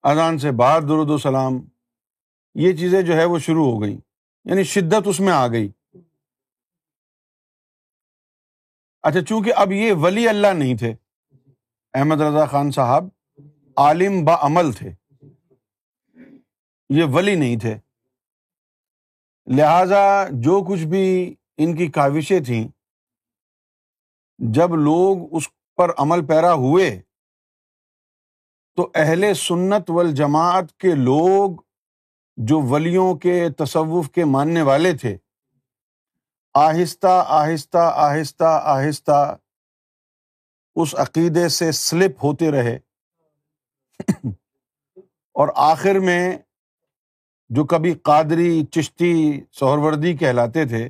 اذان 0.03 0.39
سے 0.39 0.51
بعد 0.51 0.81
درود 0.81 1.11
و 1.11 1.19
سلام، 1.19 1.53
یہ 2.55 2.73
چیزیں 2.73 3.03
جو 3.03 3.15
ہے 3.15 3.25
وہ 3.25 3.39
شروع 3.39 3.73
ہو 3.73 3.83
گئی 3.83 4.01
یعنی 4.45 4.63
شدت 4.63 5.03
اس 5.05 5.21
میں 5.21 5.33
آ 5.33 5.47
گئی۔ 5.47 5.73
اچھا 9.03 9.21
چونکہ 9.21 9.53
اب 9.57 9.73
یہ 9.73 9.93
ولی 9.93 10.29
اللہ 10.29 10.47
نہیں 10.47 10.77
تھے، 10.77 10.95
احمد 11.95 12.21
رضا 12.21 12.47
خان 12.47 12.71
صاحب 12.71 13.05
عالم 13.77 14.25
با 14.25 14.37
عمل 14.41 14.73
تھے۔ 14.73 14.93
یہ 16.89 17.05
ولی 17.05 17.35
نہیں 17.35 17.59
تھے۔ 17.59 17.79
لہذا 19.47 20.27
جو 20.31 20.65
کچھ 20.69 20.85
بھی 20.85 21.35
ان 21.57 21.77
کی 21.77 21.87
کاوشیں 21.87 22.41
تھیں، 22.41 22.69
جب 24.39 24.75
لوگ 24.75 25.35
اس 25.37 25.49
پر 25.77 25.91
عمل 25.99 26.27
پیرا 26.27 26.53
ہوئے، 26.55 27.03
تو 28.77 28.91
اہل 28.95 29.35
سنت 29.35 29.91
والجماعت 29.91 30.79
کے 30.79 30.95
لوگ 30.95 31.51
جو 32.37 32.61
ولیوں 32.61 33.15
کے 33.15 33.51
تصوف 33.51 34.11
کے 34.11 34.25
ماننے 34.25 34.63
والے 34.63 34.97
تھے 34.97 35.17
آہستہ 36.55 37.25
آہستہ 37.27 37.79
آہستہ 37.79 38.61
آہستہ 38.65 39.37
اس 40.75 40.95
عقیدے 40.99 41.49
سے 41.49 41.73
سلپ 41.73 42.25
ہوتے 42.25 42.51
رہے۔ 42.51 42.79
اور 45.33 45.49
آخر 45.57 45.99
میں 45.99 46.39
جو 47.49 47.65
کبھی 47.65 47.95
قادری، 47.95 48.67
چشتی، 48.67 49.41
سہروردی 49.53 50.17
کہلاتے 50.17 50.65
تھے، 50.65 50.89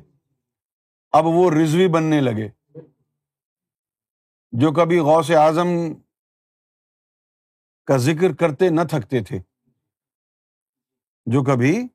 اب 1.11 1.25
وہ 1.25 1.51
رضوی 1.51 1.87
بننے 1.87 2.21
لگے۔ 2.21 2.49
جو 4.51 4.73
کبھی 4.73 4.99
غوث 4.99 5.31
اعظم 5.31 5.67
کا 7.85 7.97
ذکر 7.97 8.35
کرتے 8.35 8.69
نہ 8.69 8.81
تھکتے 8.89 9.23
تھے۔ 9.23 9.39
جو 11.25 11.43
کبھی 11.43 11.87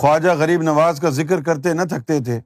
خواجہ 0.00 0.30
غریب 0.38 0.62
نواز 0.62 1.00
کا 1.00 1.10
ذکر 1.10 1.42
کرتے 1.46 1.74
نہ 1.74 1.82
تھکتے 1.82 2.24
تھے۔ 2.24 2.40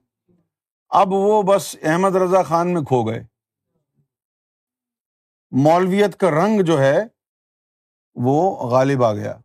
اب 0.89 1.07
وہ 1.11 1.43
بس 1.43 1.75
احمد 1.81 2.15
رضا 2.15 2.43
خان 2.43 2.73
میں 2.73 2.81
کھو 2.81 3.03
گئے۔ 3.03 3.23
مولویت 5.51 6.19
کا 6.19 6.29
رنگ 6.29 6.63
جو 6.65 6.79
ہے، 6.79 6.97
وہ 8.15 8.67
غالب 8.71 9.03
آ 9.03 9.13
گیا۔ 9.13 9.37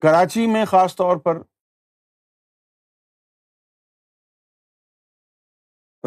کراچی 0.00 0.46
میں 0.46 0.64
خاص 0.64 0.96
طور 0.96 1.16
پر 1.16 1.36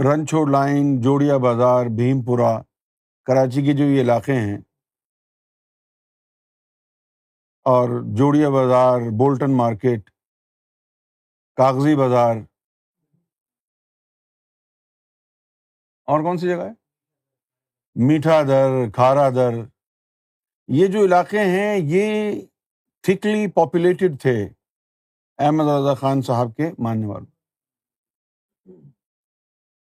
رنچھوڑ 0.04 0.50
لائن، 0.50 1.02
جوڑیا 1.02 1.38
بازار، 1.38 1.86
بھیم 1.86 2.22
پورہ، 2.26 2.62
کراچی 3.26 3.66
کے 3.66 3.74
جو 3.78 3.84
یہ 3.84 4.02
علاقے 4.02 4.34
ہیں 4.34 4.58
اور 7.70 7.90
جوڑیا 8.18 8.50
بازار، 8.50 9.00
بولٹن 9.00 9.58
مارکیٹ، 9.58 10.10
کاغذی 11.56 11.96
بازار۔ 11.96 12.36
اور 16.06 16.24
کون 16.24 16.38
سی 16.38 16.48
جگہ 16.48 16.64
ہے؟ 16.64 16.72
میٹھا 17.96 18.42
در، 18.44 18.92
کھارا 18.94 19.30
در۔ 19.30 19.52
یہ 20.68 20.88
جو 20.88 21.06
علاقے 21.06 21.40
ہیں، 21.40 21.80
یہ 21.84 22.42
تھکلی 23.02 23.52
پاپولیٹڈ 23.52 24.22
تھے۔ 24.22 24.50
احمد 25.38 25.64
رضا 25.64 25.94
خان 25.94 26.22
صاحب 26.22 26.56
کے 26.56 26.72
ماننے 26.80 27.08
والوں۔ 27.08 27.32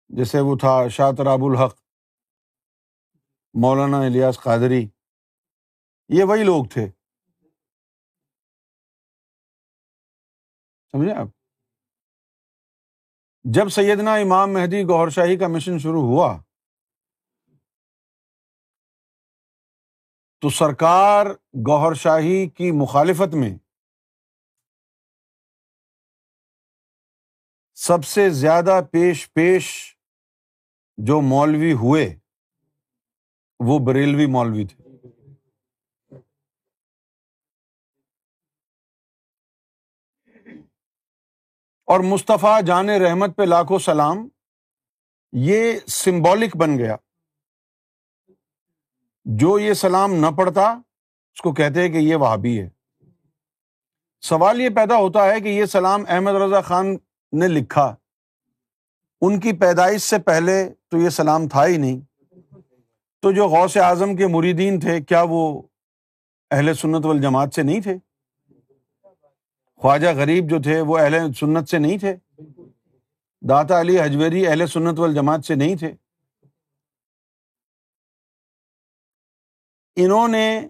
جیسے 0.09 0.39
وہ 0.39 0.57
تھا 0.57 0.87
شاہ 0.87 1.11
تراب 1.11 1.39
الحق، 1.41 1.79
مولانا 3.53 3.97
الیاس 3.97 4.39
قادری۔ 4.39 4.87
یہ 6.09 6.23
وہی 6.23 6.43
لوگ 6.43 6.65
تھے۔ 6.65 7.02
سمجھے 10.93 11.13
آپ؟ 11.13 11.27
جب 13.53 13.69
سیدنا 13.69 14.13
امام 14.15 14.53
مہدی 14.53 14.83
گور 14.83 15.09
شاہی 15.09 15.37
کا 15.37 15.47
مشن 15.47 15.79
شروع 15.79 16.01
ہوا، 16.01 16.37
تو 20.41 20.49
سرکار 20.49 21.25
گوہر 21.67 21.93
شاہی 21.93 22.49
کی 22.49 22.71
مخالفت 22.71 23.35
میں 23.35 23.57
سب 27.73 28.05
سے 28.05 28.29
زیادہ 28.29 28.81
پیش 28.91 29.33
پیش 29.33 29.97
جو 30.97 31.21
مولوی 31.21 31.73
ہوئے، 31.73 32.05
وہ 33.59 33.79
بریلوی 33.85 34.25
مولوی 34.25 34.67
تھے۔ 34.67 34.82
اور 41.85 41.99
مصطفیٰ 41.99 42.61
جان 42.61 42.89
رحمت 42.89 43.35
پہ 43.37 43.43
لاکھوں 43.43 43.79
سلام، 43.79 44.27
یہ 45.31 45.79
سمبولک 45.87 46.57
بن 46.57 46.77
گیا۔ 46.77 46.95
جو 49.25 49.59
یہ 49.59 49.73
سلام 49.73 50.13
نہ 50.13 50.27
پڑھتا، 50.27 50.71
اس 51.33 51.41
کو 51.41 51.53
کہتے 51.53 51.81
ہیں 51.81 51.89
کہ 51.89 51.97
یہ 51.97 52.15
وہابی 52.15 52.61
ہے۔ 52.61 52.69
سوال 54.21 54.61
یہ 54.61 54.69
پیدا 54.69 54.95
ہوتا 54.95 55.25
ہے 55.25 55.41
کہ 55.41 55.47
یہ 55.47 55.65
سلام 55.65 56.03
احمد 56.07 56.31
رضا 56.31 56.61
خان 56.61 56.97
نے 57.31 57.47
لکھا۔ 57.47 57.95
ان 59.21 59.39
کی 59.39 59.53
پیدائش 59.53 60.01
سے 60.01 60.19
پہلے 60.19 60.69
تو 60.89 60.97
یہ 60.97 61.09
سلام 61.09 61.47
تھا 61.47 61.67
ہی 61.67 61.77
نہیں۔ 61.77 61.99
تو 63.21 63.31
جو 63.31 63.47
غوث 63.47 63.77
اعظم 63.77 64.15
کے 64.15 64.27
مریدین 64.27 64.79
تھے، 64.79 65.01
کیا 65.01 65.23
وہ 65.29 65.61
اہل 66.51 66.73
سنت 66.73 67.05
والجماعت 67.05 67.53
سے 67.53 67.63
نہیں 67.63 67.81
تھے؟ 67.81 67.95
خواجہ 69.83 70.07
غریب 70.15 70.49
جو 70.49 70.61
تھے 70.61 70.81
وہ 70.81 70.97
اہل 70.97 71.33
سنت 71.33 71.69
سے 71.69 71.77
نہیں 71.77 71.97
تھے۔ 71.97 72.15
داتا 73.49 73.81
علی 73.81 73.99
حجویری 74.01 74.47
اہل 74.47 74.67
سنت 74.67 74.99
والجماعت 74.99 75.45
سے 75.45 75.55
نہیں 75.55 75.75
تھے۔ 75.75 75.93
انہوں 79.95 80.27
نے 80.27 80.67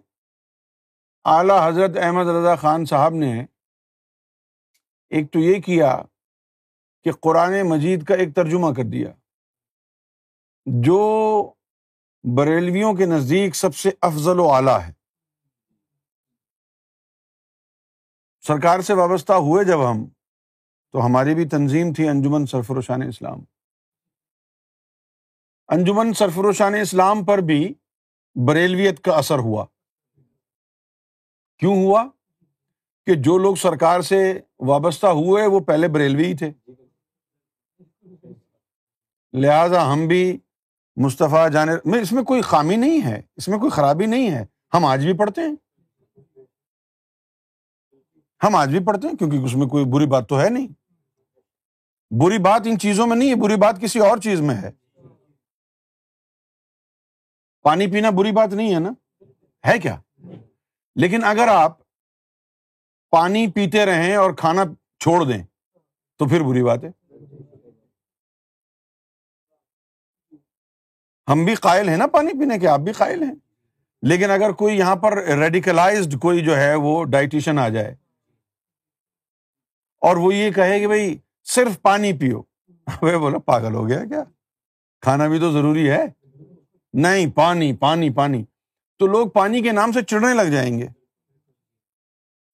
اعلیٰ 1.25 1.67
حضرت 1.67 1.97
احمد 1.97 2.25
رضا 2.25 2.55
خان 2.55 2.85
صاحب 2.85 3.13
نے 3.13 3.45
ایک 5.09 5.31
تو 5.31 5.39
یہ 5.39 5.61
کیا 5.61 6.01
کہ 7.03 7.11
قرآن 7.11 7.69
مجید 7.69 8.05
کا 8.05 8.15
ایک 8.15 8.35
ترجمہ 8.35 8.67
کر 8.77 8.83
دیا۔ 8.83 9.11
جو 10.65 11.53
بریلویوں 12.37 12.93
کے 12.93 13.05
نزدیک 13.05 13.55
سب 13.55 13.75
سے 13.75 13.89
افضل 14.01 14.39
و 14.39 14.49
اعلیٰ 14.49 14.79
ہے۔ 14.81 15.02
سرکار 18.47 18.79
سے 18.79 18.93
وابستہ 18.93 19.33
ہوئے 19.33 19.65
جب 19.65 19.91
ہم، 19.91 20.05
تو 20.91 21.05
ہماری 21.05 21.35
بھی 21.35 21.47
تنظیم 21.47 21.93
تھی 21.93 22.07
انجمن 22.07 22.45
سرفروشان 22.45 23.01
اسلام۔ 23.01 23.39
انجمن 25.67 26.13
سرفروشان 26.13 26.75
اسلام 26.75 27.25
پر 27.25 27.37
بھی 27.37 27.73
بریلویت 28.47 29.03
کا 29.03 29.11
اثر 29.11 29.39
ہوا۔ 29.39 29.65
کیوں 31.57 31.75
ہوا؟ 31.75 32.05
کہ 33.05 33.13
جو 33.15 33.37
لوگ 33.37 33.55
سرکار 33.55 34.01
سے 34.01 34.39
وابستہ 34.59 35.07
ہوئے، 35.07 35.45
وہ 35.45 35.59
پہلے 35.59 35.87
بریلوی 35.87 36.25
ہی 36.25 36.37
تھے۔ 36.37 36.51
لہذا 39.33 39.93
ہم 39.93 40.07
بھی 40.07 40.39
مصطفیٰ 40.95 41.51
جان 41.51 41.67
میں، 41.85 42.01
اس 42.01 42.11
میں 42.11 42.23
کوئی 42.23 42.41
خامی 42.41 42.75
نہیں 42.75 43.05
ہے، 43.05 43.21
اس 43.35 43.47
میں 43.47 43.59
کوئی 43.59 43.71
خرابی 43.71 44.05
نہیں 44.05 44.31
ہے۔ 44.31 44.45
ہم 44.73 44.85
آج 44.85 45.05
بھی 45.05 45.17
پڑھتے 45.17 45.41
ہیں۔ 45.41 45.55
ہم 48.43 48.55
آج 48.55 48.69
بھی 48.69 48.85
پڑھتے 48.85 49.07
ہیں 49.07 49.15
کیونکہ 49.15 49.37
اس 49.37 49.55
میں 49.55 49.67
کوئی 49.67 49.85
بری 49.85 50.05
بات 50.05 50.29
تو 50.29 50.41
ہے 50.41 50.49
نہیں۔ 50.49 50.67
بری 52.11 52.37
بات 52.37 52.61
ان 52.65 52.79
چیزوں 52.79 53.07
میں 53.07 53.17
نہیں 53.17 53.29
ہے، 53.29 53.35
بری 53.35 53.55
بات 53.55 53.81
کسی 53.81 53.99
اور 53.99 54.17
چیز 54.17 54.41
میں 54.41 54.55
ہے۔ 54.55 54.71
پانی 57.61 57.91
پینا 57.91 58.09
بری 58.09 58.31
بات 58.31 58.53
نہیں 58.53 58.75
ہے 58.75 58.79
نا؟ 58.79 58.93
ہے 59.67 59.79
کیا؟ 59.79 60.01
لیکن 60.95 61.23
اگر 61.23 61.47
آپ 61.47 61.77
پانی 63.09 63.47
پیتے 63.47 63.85
رہیں 63.85 64.15
اور 64.15 64.31
کھانا 64.31 64.63
چھوڑ 64.99 65.25
دیں، 65.25 65.43
تو 66.17 66.27
پھر 66.27 66.41
بری 66.41 66.63
بات 66.63 66.83
ہے۔ 66.83 66.89
ہم 71.31 71.45
بھی 71.45 71.55
قائل 71.55 71.89
ہیں 71.89 71.97
نا 71.97 72.07
پانی 72.07 72.39
پینے 72.39 72.59
کے، 72.59 72.67
آپ 72.67 72.79
بھی 72.79 72.93
قائل 72.93 73.23
ہیں۔ 73.23 73.35
لیکن 74.01 74.31
اگر 74.31 74.51
کوئی 74.51 74.77
یہاں 74.77 74.95
پر 74.95 75.23
ریڈیکلائزڈ 75.23 76.19
کوئی 76.19 76.45
جو 76.45 76.57
ہے 76.57 76.75
وہ 76.75 77.05
ڈائٹیشن 77.05 77.59
آ 77.59 77.69
جائے 77.69 78.02
اور 80.03 80.15
وہ 80.15 80.33
یہ 80.33 80.51
کہے 80.51 80.79
کہ 80.79 80.87
بھائی 80.87 81.17
صرف 81.43 81.81
پانی 81.81 82.13
پیو۔ 82.13 82.41
وہ 83.01 83.17
بولا، 83.17 83.37
پاگل 83.37 83.75
ہو 83.75 83.87
گیا 83.87 84.05
کیا؟ 84.05 84.23
کھانا 85.01 85.27
بھی 85.27 85.39
تو 85.39 85.51
ضروری 85.51 85.89
ہے۔ 85.89 86.05
نہیں، 86.93 87.27
پانی 87.35 87.73
پانی 87.73 88.09
پانی۔ 88.09 88.43
تو 88.99 89.07
لوگ 89.07 89.27
پانی 89.27 89.61
کے 89.61 89.71
نام 89.71 89.91
سے 89.91 90.01
چڑنے 90.01 90.33
لگ 90.33 90.51
جائیں 90.51 90.79
گے۔ 90.79 90.85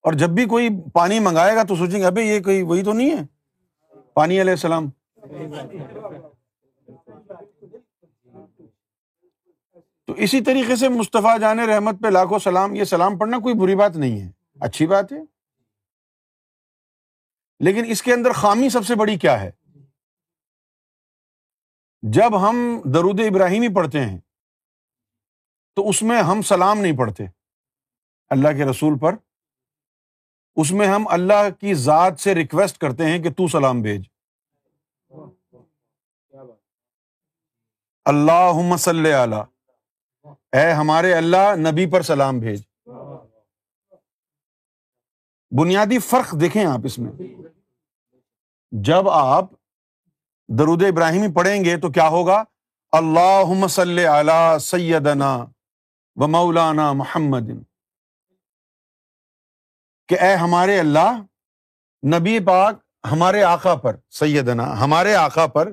اور 0.02 0.14
جب 0.14 0.30
بھی 0.30 0.46
کوئی 0.46 0.70
پانی 0.94 1.20
منگائے 1.20 1.56
گا 1.56 1.64
تو 1.64 1.76
سوچیں 1.76 2.00
گے، 2.00 2.06
ابھی 2.06 2.28
یہ 2.28 2.40
کوئی، 2.40 2.62
وہی 2.62 2.84
تو 2.84 2.94
نہیں 2.94 3.18
ہے۔ 3.18 3.22
پانی 4.14 4.42
علیہ 4.42 4.52
السلام۔ 4.52 4.90
تو 10.08 10.14
اسی 10.14 10.42
طریقے 10.42 10.76
سے 10.76 10.90
مصطفیٰ 10.90 11.40
جان 11.40 11.60
رحمت 11.60 11.96
پہ 12.04 12.08
لاکھوں 12.08 12.40
سلام، 12.40 12.76
یہ 12.76 12.84
سلام 12.84 13.18
پڑھنا 13.18 13.40
کوئی 13.40 13.56
بری 13.56 13.76
بات 13.76 13.96
نہیں 13.96 14.22
ہے۔ 14.22 14.32
اچھی 14.62 14.88
بات 14.88 15.12
ہے۔ 15.14 15.39
لیکن 17.60 17.84
اس 17.88 18.02
کے 18.02 18.14
اندر 18.14 18.32
خامی 18.32 18.70
سب 18.70 18.86
سے 18.86 18.96
بڑی 18.96 19.18
کیا 19.18 19.42
ہے؟ 19.42 19.52
جب 22.02 22.50
ہم 22.50 22.82
درود 22.94 23.20
ابراہیمی 23.20 23.68
پڑھتے 23.76 24.00
ہیں، 24.00 24.20
تو 25.76 25.90
اس 25.90 26.02
میں 26.02 26.22
ہم 26.22 26.42
سلام 26.42 26.80
نہیں 26.80 26.98
پڑھتے، 26.98 27.24
اللہ 28.30 28.48
کے 28.48 28.66
رسول 28.66 29.00
پر۔ 29.00 29.16
اس 30.56 30.72
میں 30.72 30.88
ہم 30.88 31.08
اللہ 31.08 31.50
کی 31.60 31.74
ذات 31.74 32.20
سے 32.20 32.36
ریکویسٹ 32.36 32.78
کرتے 32.78 33.06
ہیں 33.06 33.20
کہ 33.24 33.32
تو 33.32 33.48
سلام 33.48 33.82
بھیج۔ 33.82 34.08
اللہ 38.06 38.52
مسل 38.64 39.06
اے 40.54 40.72
ہمارے 40.72 41.14
اللہ، 41.14 41.56
نبی 41.72 41.92
پر 41.92 42.02
سلام 42.02 42.40
بھیج۔ 42.40 42.64
بنیادی 45.52 46.00
فرق 46.00 46.36
دیکھیں 46.42 46.66
آپ 46.66 46.80
اس 46.84 47.00
میں۔ 47.00 47.12
جب 48.72 49.10
آپ 49.10 49.46
درود 50.48 50.84
ابراہیمی 50.84 51.34
پڑھیں 51.34 51.66
گے 51.66 51.78
تو 51.78 51.92
کیا 51.92 52.08
ہوگا؟ 52.08 52.44
اللہ 52.92 53.44
مسل 53.46 54.08
سیدنا 54.62 55.46
و 56.16 56.28
مولانا 56.28 56.94
محمد۔ 56.94 57.50
کہ 60.08 60.20
اے 60.20 60.36
ہمارے 60.36 60.80
اللہ، 60.80 61.22
نبی 62.16 62.40
پاک 62.40 62.76
ہمارے 63.12 63.44
آقا 63.44 63.76
پر، 63.76 63.96
سیدنا 64.10 64.80
ہمارے 64.80 65.16
آقا 65.16 65.48
پر 65.48 65.72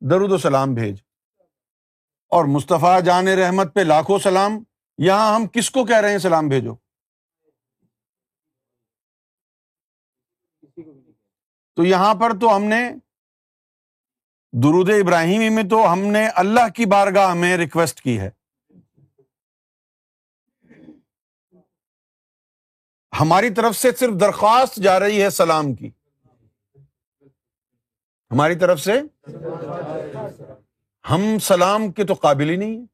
درود 0.00 0.32
و 0.32 0.38
سلام 0.38 0.74
بھیج۔ 0.74 0.96
اور 2.28 2.44
مصطفیٰ 2.44 3.02
جان 3.02 3.28
رحمت 3.28 3.74
پہ 3.74 3.80
لاکھوں 3.80 4.18
سلام، 4.18 4.64
یہاں 4.98 5.34
ہم 5.34 5.46
کس 5.46 5.70
کو 5.70 5.84
کہہ 5.84 5.96
رہے 5.96 6.10
ہیں 6.10 6.18
سلام 6.18 6.48
بھیجو؟ 6.48 6.85
تو 11.76 11.84
یہاں 11.84 12.14
پر 12.14 12.30
تو 12.40 12.56
ہم 12.56 12.64
نے 12.64 12.90
درود 14.52 14.90
ابراہیمی 14.90 15.48
میں 15.48 15.62
تو 15.62 15.92
ہم 15.92 15.98
نے 15.98 16.28
اللہ 16.28 16.68
کی 16.74 16.86
بارگاہ 16.86 17.34
میں 17.34 17.56
ریکویسٹ 17.56 18.00
کی 18.00 18.20
ہے۔ 18.20 18.30
ہماری 23.20 23.50
طرف 23.50 23.76
سے 23.76 23.92
صرف 23.92 24.20
درخواست 24.20 24.76
جا 24.76 25.00
رہی 25.00 25.22
ہے 25.22 25.30
سلام 25.30 25.74
کی۔ 25.74 25.90
ہماری 28.30 28.58
طرف 28.58 28.80
سے 28.80 29.00
ہم 31.10 31.38
سلام 31.38 31.92
کے 31.92 32.04
تو 32.04 32.14
قابل 32.14 32.50
ہی 32.50 32.56
نہیں 32.56 32.86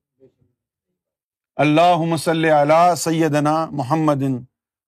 اللہ 1.57 1.97
مسل 1.97 2.45
علی 2.45 2.97
سیدنا 2.97 3.67
محمد 3.71 4.23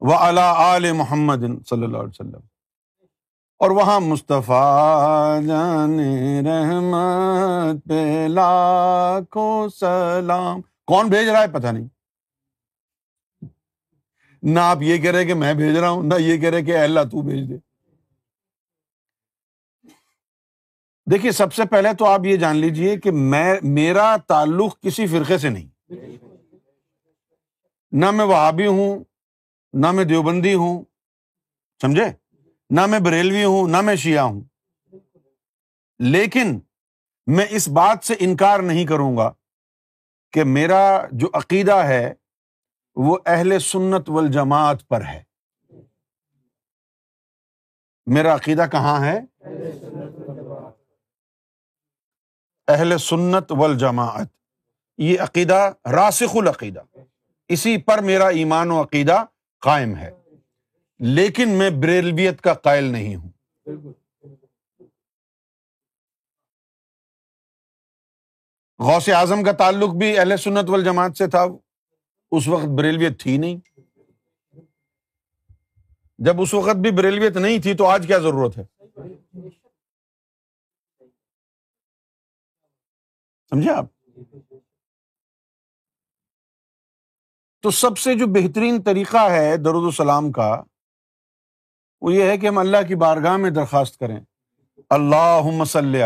و 0.01 0.15
علی 0.15 0.41
آل 0.45 0.93
محمد 0.93 1.67
صلی 1.67 1.85
اللہ 1.85 1.99
علیہ 1.99 2.09
وسلم۔ 2.09 2.54
اور 3.65 3.71
وہاں 3.71 4.01
مصطفیٰ 4.01 5.43
جان 5.43 6.01
رحمت 6.47 7.89
پہ 7.89 8.27
لاکھوں 8.29 9.69
سلام۔ 9.69 10.61
کون 10.87 11.09
بھیج 11.09 11.29
رہا 11.29 11.41
ہے 11.41 11.49
پتہ 11.49 11.67
نہیں۔ 11.67 11.89
نہ 14.43 14.61
آپ 14.61 14.79
یہ 14.81 14.99
کہہ 14.99 15.11
رہے 15.11 15.25
کہ 15.25 15.35
میں 15.35 15.55
بھیج 15.55 15.77
رہا 15.77 15.89
ہوں، 15.89 16.03
نہ 16.03 16.15
یہ 16.19 16.37
کہہ 16.37 16.49
رہے 16.49 16.63
کہ 16.63 16.77
اللہ 16.77 17.01
تو 17.01 17.23
بھیج 17.23 17.51
دے۔ 17.51 17.57
دیکھیے، 21.11 21.33
سب 21.33 21.55
سے 21.55 21.65
پہلے 21.65 21.89
تو 21.99 22.05
آپ 22.05 22.21
یہ 22.25 22.37
جان 22.37 22.57
لیجیے 22.57 22.97
کہ 22.97 23.11
میں، 23.11 23.57
میرا 23.63 24.17
تعلق 24.17 24.81
کسی 24.81 25.07
فرقے 25.07 25.39
سے 25.39 25.49
نہیں۔ 25.49 25.93
نہ 27.93 28.11
میں 28.11 28.25
وہابی 28.25 28.67
ہوں، 28.67 29.05
نہ 29.73 29.91
میں 29.91 30.05
دیوبندی 30.05 30.55
ہوں۔ 30.55 30.85
سمجھے؟ 31.83 32.24
نہ 32.71 32.87
میں 32.87 33.01
بریلوی 33.01 33.45
ہوں، 33.45 33.69
نہ 33.69 33.81
میں 33.81 33.97
شیعہ 33.97 34.25
ہوں۔ 34.25 34.41
لیکن 35.99 36.61
میں 37.27 37.47
اس 37.51 37.69
بات 37.69 38.05
سے 38.05 38.15
انکار 38.19 38.61
نہیں 38.61 38.87
کروں 38.87 39.17
گا 39.17 39.33
کہ 40.33 40.45
میرا 40.45 41.07
جو 41.13 41.27
عقیدہ 41.35 41.75
ہے 41.75 42.15
وہ 42.95 43.19
اہل 43.27 43.59
سنت 43.59 44.11
والجماعت 44.11 44.89
پر 44.89 45.05
ہے۔ 45.05 45.23
میرا 48.07 48.35
عقیدہ 48.35 48.65
کہاں 48.73 49.05
ہے؟ 49.05 49.21
اہل 52.69 52.99
سنت 52.99 53.53
والجماعت۔ 53.53 54.27
یہ 54.99 55.21
عقیدہ 55.21 55.73
راسخ 55.93 56.37
العقیدہ، 56.37 56.83
اسی 57.49 57.77
پر 57.77 57.99
میرا 57.99 58.29
ایمان 58.29 58.71
و 58.71 58.83
عقیدہ 58.83 59.25
قائم 59.61 59.97
ہے۔ 59.97 60.24
لیکن 61.07 61.49
میں 61.49 61.71
بریلویت 61.71 62.41
کا 62.41 62.55
قائل 62.55 62.85
نہیں 62.85 63.17
ہوں۔ 63.17 63.31
غوث 68.79 69.09
اعظم 69.09 69.43
کا 69.43 69.53
تعلق 69.53 69.95
بھی 69.95 70.19
اہل 70.19 70.37
سنت 70.37 70.71
والجماعت 70.71 71.17
سے 71.17 71.27
تھا۔ 71.27 71.45
اس 72.31 72.49
وقت 72.49 72.65
بریلویت 72.79 73.21
تھی 73.21 73.39
نہیں۔ 73.39 73.81
جب 76.19 76.41
اس 76.41 76.55
وقت 76.55 76.77
بھی 76.77 76.91
بریلویت 76.91 77.37
نہیں 77.37 77.63
تھی 77.63 77.77
تو 77.77 77.87
آج 77.87 78.05
کیا 78.07 78.19
ضرورت 78.19 78.59
ہے؟ 78.59 78.65
سمجھے 83.51 83.71
آپ؟ 83.71 83.85
تو 87.61 87.71
سب 87.71 87.99
سے 87.99 88.15
جو 88.15 88.27
بہترین 88.27 88.83
طریقہ 88.83 89.31
ہے 89.31 89.57
درود 89.57 89.85
السلام 89.85 90.33
کا 90.33 90.63
وہ 92.05 92.15
یہ 92.15 92.23
ہے 92.23 92.39
کہ 92.39 92.47
ہم 92.47 92.59
اللہ 92.59 92.77
کی 92.89 92.95
بارگاہ 92.95 93.37
میں 93.37 93.51
درخواست 93.51 93.99
کریں۔ 93.99 94.21
اللہ 94.91 95.41
مسل 95.45 95.97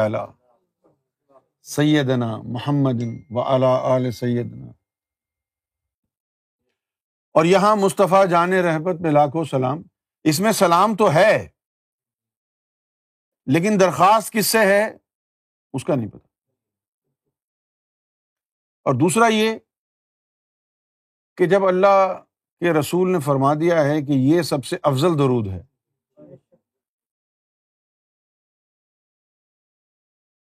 سیدنا 1.63 2.37
محمد 2.37 3.03
و 3.31 3.41
آل 3.65 4.11
سیدنا۔ 4.11 4.67
اور 7.33 7.45
یہاں 7.45 7.77
مصطفیٰ 7.77 8.29
جان 8.29 8.53
رحبت 8.53 9.01
میں 9.01 9.11
لاکھوں 9.11 9.45
سلام۔ 9.45 9.83
اس 10.25 10.41
میں 10.41 10.53
سلام 10.53 10.97
تو 10.97 11.13
ہے، 11.13 11.49
لیکن 13.47 13.77
درخواست 13.81 14.33
کس 14.33 14.47
سے 14.47 14.59
ہے، 14.59 14.97
اس 15.73 15.85
کا 15.85 15.95
نہیں 15.95 16.09
پتا 16.09 16.29
اور 18.85 18.95
دوسرا 18.95 19.27
یہ 19.27 19.59
کہ 21.37 21.47
جب 21.47 21.67
اللہ 21.67 22.23
کے 22.61 22.73
رسول 22.73 23.13
نے 23.13 23.21
فرما 23.21 23.55
دیا 23.55 23.85
ہے 23.85 24.03
کہ 24.03 24.13
یہ 24.13 24.43
سب 24.43 24.65
سے 24.65 24.77
افضل 24.83 25.19
درود 25.19 25.47
ہے 25.47 25.78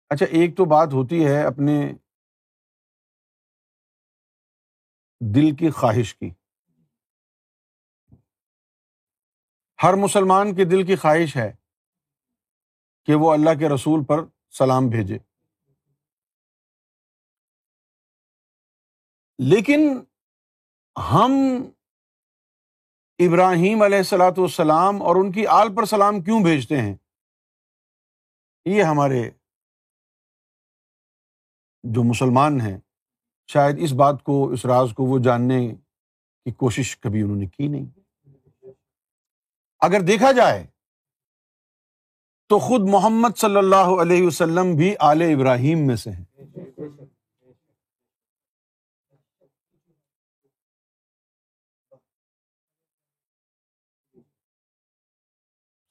اچھا 0.10 0.26
ایک 0.26 0.58
تو 0.58 0.66
بات 0.66 0.88
ہوتی 0.94 1.26
ہے 1.26 1.48
اپنے 1.48 1.94
دل 5.36 5.56
کی 5.56 5.70
خواہش 5.70 6.16
کی۔ 6.16 6.30
ہر 9.84 9.94
مسلمان 9.94 10.56
کے 10.56 10.66
دل 10.66 10.86
کی 10.86 10.96
خواہش 10.96 11.38
ہے 11.38 11.56
کہ 13.06 13.16
وہ 13.16 13.34
اللہ 13.34 13.50
کے 13.60 13.70
رسول 13.70 14.06
پر 14.06 14.18
سلام 14.50 14.88
بھیجے۔ 14.90 15.18
لیکن 19.38 19.80
ہم 21.14 21.32
ابراہیم 23.20 23.82
علیہ 23.82 23.98
السلاۃ 23.98 24.38
والسلام 24.38 25.02
اور 25.02 25.16
ان 25.16 25.32
کی 25.32 25.48
آل 25.48 25.76
پر 25.76 25.86
سلام 25.86 26.22
کیوں 26.22 26.44
بھیجتے 26.44 26.82
ہیں؟ 26.82 26.96
یہ 28.66 28.84
ہمارے 28.84 29.30
جو 31.84 32.04
مسلمان 32.04 32.62
ہیں، 32.62 32.80
شاید 33.48 33.76
اس 33.80 33.94
بات 33.94 34.24
کو، 34.24 34.50
اس 34.50 34.66
راز 34.66 34.94
کو 34.94 35.04
وہ 35.04 35.20
جاننے 35.20 35.68
کی 36.46 36.52
کوشش 36.52 36.98
کبھی 36.98 37.22
انہوں 37.22 37.36
نے 37.36 37.46
کی 37.46 37.68
نہیں۔ 37.68 37.86
اگر 39.80 40.02
دیکھا 40.02 40.32
جائے 40.32 40.68
تو 42.50 42.60
خود 42.60 42.82
محمد 42.90 43.38
صلی 43.38 43.58
اللہ 43.58 44.02
علیہ 44.02 44.28
وسلم 44.28 44.76
بھی 44.76 44.96
آل 45.00 45.22
ابراہیم 45.22 45.88
میں 45.88 45.96
سے 45.96 46.12
ہیں۔ 46.12 46.26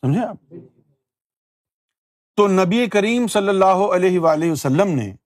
سمجھے 0.02 0.26
آپ؟ 0.26 0.36
تو 2.36 2.48
نبی 2.48 2.86
کریم 2.86 3.26
صلی 3.26 3.48
اللہ 3.48 3.94
علیہ 3.94 4.18
وآلہ 4.18 4.50
وسلم 4.50 4.88
نے 4.88 5.16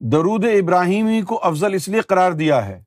درود 0.00 0.44
ابراہیمی 0.44 1.22
کو 1.22 1.38
افضل 1.42 1.74
اس 1.74 1.88
لیے 1.88 2.00
قرار 2.00 2.32
دیا 2.32 2.66
ہے 2.66 2.82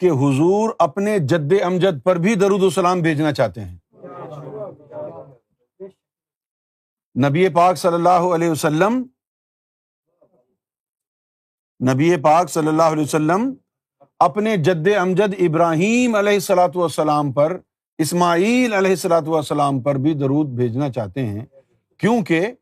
کہ 0.00 0.10
حضور 0.10 0.70
اپنے 0.78 1.18
جد 1.18 1.52
امجد 1.64 2.02
پر 2.04 2.16
بھی 2.16 2.34
درود 2.34 2.62
السلام 2.62 3.00
بھیجنا 3.00 3.32
چاہتے 3.32 3.64
ہیں۔ 3.64 3.76
نبی 7.28 7.48
پاک 7.48 7.78
صلی 7.78 7.94
اللہ 7.94 8.30
علیہ 8.34 8.48
وسلم، 8.48 9.02
نبی 11.80 12.16
پاک 12.22 12.50
صلی 12.50 12.68
اللہ 12.68 12.82
علیہ 12.82 13.02
وسلم 13.02 13.54
اپنے 14.18 14.56
جد 14.56 14.88
امجد 14.98 15.34
ابراہیم 15.38 16.14
علیہ 16.14 16.32
السلاۃ 16.32 16.74
والسلام 16.74 17.32
پر، 17.32 17.58
اسماعیل 17.98 18.72
علیہ 18.72 18.90
السلاۃ 18.90 19.26
والسلام 19.26 19.82
پر 19.82 19.94
بھی 19.94 20.14
درود 20.14 20.46
بھیجنا 20.46 20.90
چاہتے 20.90 21.26
ہیں۔ 21.26 21.44
کیونکہ 21.98 22.52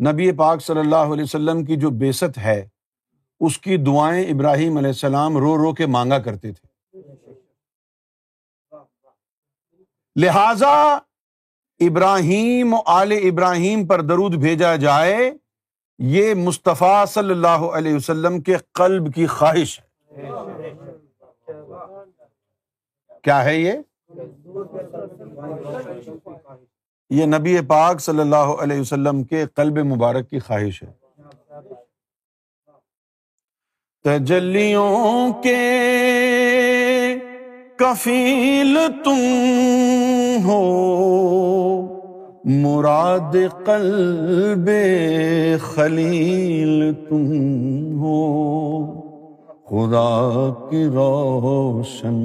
نبی 0.00 0.32
پاک 0.32 0.62
صلی 0.62 0.80
اللہ 0.80 1.12
علیہ 1.12 1.24
وسلم 1.24 1.64
کی 1.64 1.76
جو 1.76 1.90
بیست 1.90 2.38
ہے، 2.38 2.68
اس 3.40 3.58
کی 3.58 3.76
دعائیں 3.76 4.24
ابراہیم 4.26 4.76
علیہ 4.76 4.88
السلام 4.88 5.36
رو 5.36 5.56
رو 5.58 5.72
کے 5.74 5.86
مانگا 5.86 6.18
کرتے 6.18 6.52
تھے۔ 6.52 6.68
لہذا 10.16 10.98
ابراہیم 11.80 12.74
آل 12.86 13.12
ابراہیم 13.12 13.86
پر 13.86 14.00
درود 14.00 14.34
بھیجا 14.34 14.76
جائے، 14.76 15.32
یہ 15.98 16.34
مصطفیٰ 16.34 17.06
صلی 17.06 17.30
اللہ 17.30 17.64
علیہ 17.78 17.94
وسلم 17.94 18.40
کے 18.40 18.56
قلب 18.72 19.14
کی 19.14 19.26
خواہش 19.26 19.80
ہے۔ 19.80 19.86
کیا 23.22 23.44
ہے 23.44 23.56
یہ؟ 23.56 23.72
یہ 27.10 27.26
نبی 27.26 27.56
پاک 27.68 28.00
صلی 28.00 28.20
اللہ 28.20 28.36
علیہ 28.36 28.80
وسلم 28.80 29.24
کے 29.24 29.44
قلب 29.54 29.78
مبارک 29.78 30.30
کی 30.30 30.38
خواہش 30.38 30.82
ہے۔ 30.82 30.92
تجلیوں 34.04 35.32
کے 35.42 35.84
کفیل 37.76 38.78
تم 39.04 39.18
ہو، 40.44 40.62
مراد 42.44 43.36
قلب 43.66 44.70
خلیل 45.60 46.94
تم 47.08 47.98
ہو۔ 47.98 48.86
خدا 49.64 50.52
کی 50.70 50.84
روشن 50.84 52.16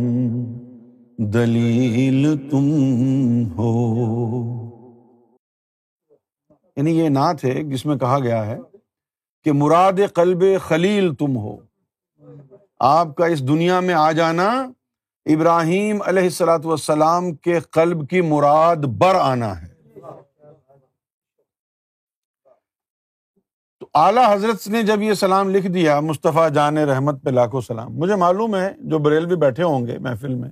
دلیل 1.17 2.49
تم 2.49 3.43
ہو۔ 3.57 4.60
یعنی 6.75 6.91
یہ 6.99 7.09
نعت 7.09 7.43
ہے 7.45 7.63
جس 7.63 7.85
میں 7.85 7.95
کہا 7.95 8.19
گیا 8.19 8.45
ہے 8.45 8.57
کہ 9.45 9.51
مراد 9.51 9.99
قلب 10.13 10.43
خلیل 10.63 11.13
تم 11.15 11.37
ہو۔ 11.37 11.55
آپ 12.79 13.15
کا 13.15 13.25
اس 13.25 13.47
دنیا 13.47 13.79
میں 13.79 13.93
آ 13.93 14.11
جانا 14.11 14.47
ابراہیم 15.25 16.01
علیہ 16.01 16.23
السلاۃ 16.23 16.63
والسلام 16.63 17.35
کے 17.35 17.59
قلب 17.59 18.07
کی 18.09 18.21
مراد 18.21 18.75
بر 18.75 19.15
آنا 19.15 19.61
ہے۔ 19.61 19.69
تو 23.79 23.87
اعلیٰ 23.93 24.33
حضرت 24.33 24.67
نے 24.67 24.81
جب 24.83 25.01
یہ 25.01 25.13
سلام 25.13 25.49
لکھ 25.49 25.67
دیا 25.67 25.99
مصطفیٰ 25.99 26.49
جان 26.49 26.77
رحمت 26.77 27.23
پہ 27.23 27.29
لاکھوں 27.29 27.61
سلام، 27.61 27.93
مجھے 27.93 28.15
معلوم 28.15 28.55
ہے 28.55 28.73
جو 28.79 28.99
بریل 28.99 29.25
بھی 29.25 29.35
بیٹھے 29.35 29.63
ہوں 29.63 29.87
گے 29.87 29.97
محفل 29.97 30.35
میں، 30.35 30.49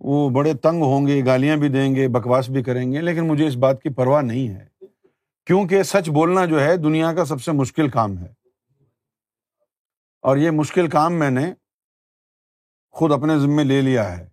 وہ 0.00 0.28
بڑے 0.30 0.54
تنگ 0.54 0.82
ہوں 0.82 1.06
گے، 1.06 1.24
گالیاں 1.26 1.56
بھی 1.56 1.68
دیں 1.68 1.94
گے، 1.94 2.08
بکواس 2.08 2.50
بھی 2.50 2.62
کریں 2.62 2.92
گے، 2.92 3.00
لیکن 3.00 3.28
مجھے 3.28 3.46
اس 3.46 3.56
بات 3.56 3.82
کی 3.82 3.88
پرواہ 3.88 4.22
نہیں 4.22 4.48
ہے۔ 4.48 4.69
کیونکہ 5.50 5.82
سچ 5.82 6.08
بولنا 6.08 6.44
جو 6.44 6.60
ہے 6.60 6.76
دنیا 6.76 7.14
کا 7.14 7.24
سب 7.24 7.42
سے 7.42 7.52
مشکل 7.52 7.88
کام 7.88 8.18
ہے۔ 8.18 8.32
اور 10.22 10.36
یہ 10.36 10.50
مشکل 10.50 10.88
کام 10.88 11.14
میں 11.14 11.30
نے 11.30 11.54
خود 12.90 13.12
اپنے 13.12 13.38
ذمے 13.38 13.64
لے 13.64 13.80
لیا 13.80 14.18
ہے۔ 14.18 14.28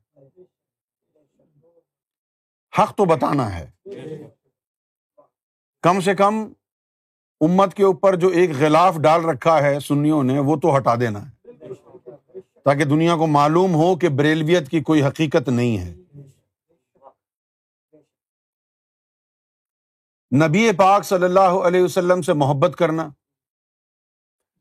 حق 2.79 2.95
تو 2.95 3.05
بتانا 3.05 3.59
ہے۔ 3.59 3.71
کم 5.81 5.99
سے 5.99 6.15
کم 6.15 6.53
امت 7.41 7.73
کے 7.73 7.83
اوپر 7.83 8.15
جو 8.15 8.27
ایک 8.27 8.49
غلاف 8.59 8.97
ڈال 8.97 9.25
رکھا 9.25 9.61
ہے 9.61 9.79
سنیوں 9.79 10.23
نے، 10.23 10.39
وہ 10.39 10.55
تو 10.55 10.77
ہٹا 10.77 10.95
دینا 10.95 11.29
ہے۔ 11.29 11.49
تاکہ 12.65 12.85
دنیا 12.85 13.15
کو 13.15 13.27
معلوم 13.27 13.75
ہو 13.75 13.95
کہ 13.95 14.09
بریلویت 14.09 14.69
کی 14.69 14.79
کوئی 14.79 15.03
حقیقت 15.03 15.49
نہیں 15.49 15.77
ہے۔ 15.77 15.95
نبی 20.31 20.71
پاک 20.77 21.05
صلی 21.05 21.25
اللہ 21.25 21.39
علیہ 21.39 21.81
وسلم 21.81 22.21
سے 22.21 22.33
محبت 22.33 22.75
کرنا، 22.75 23.09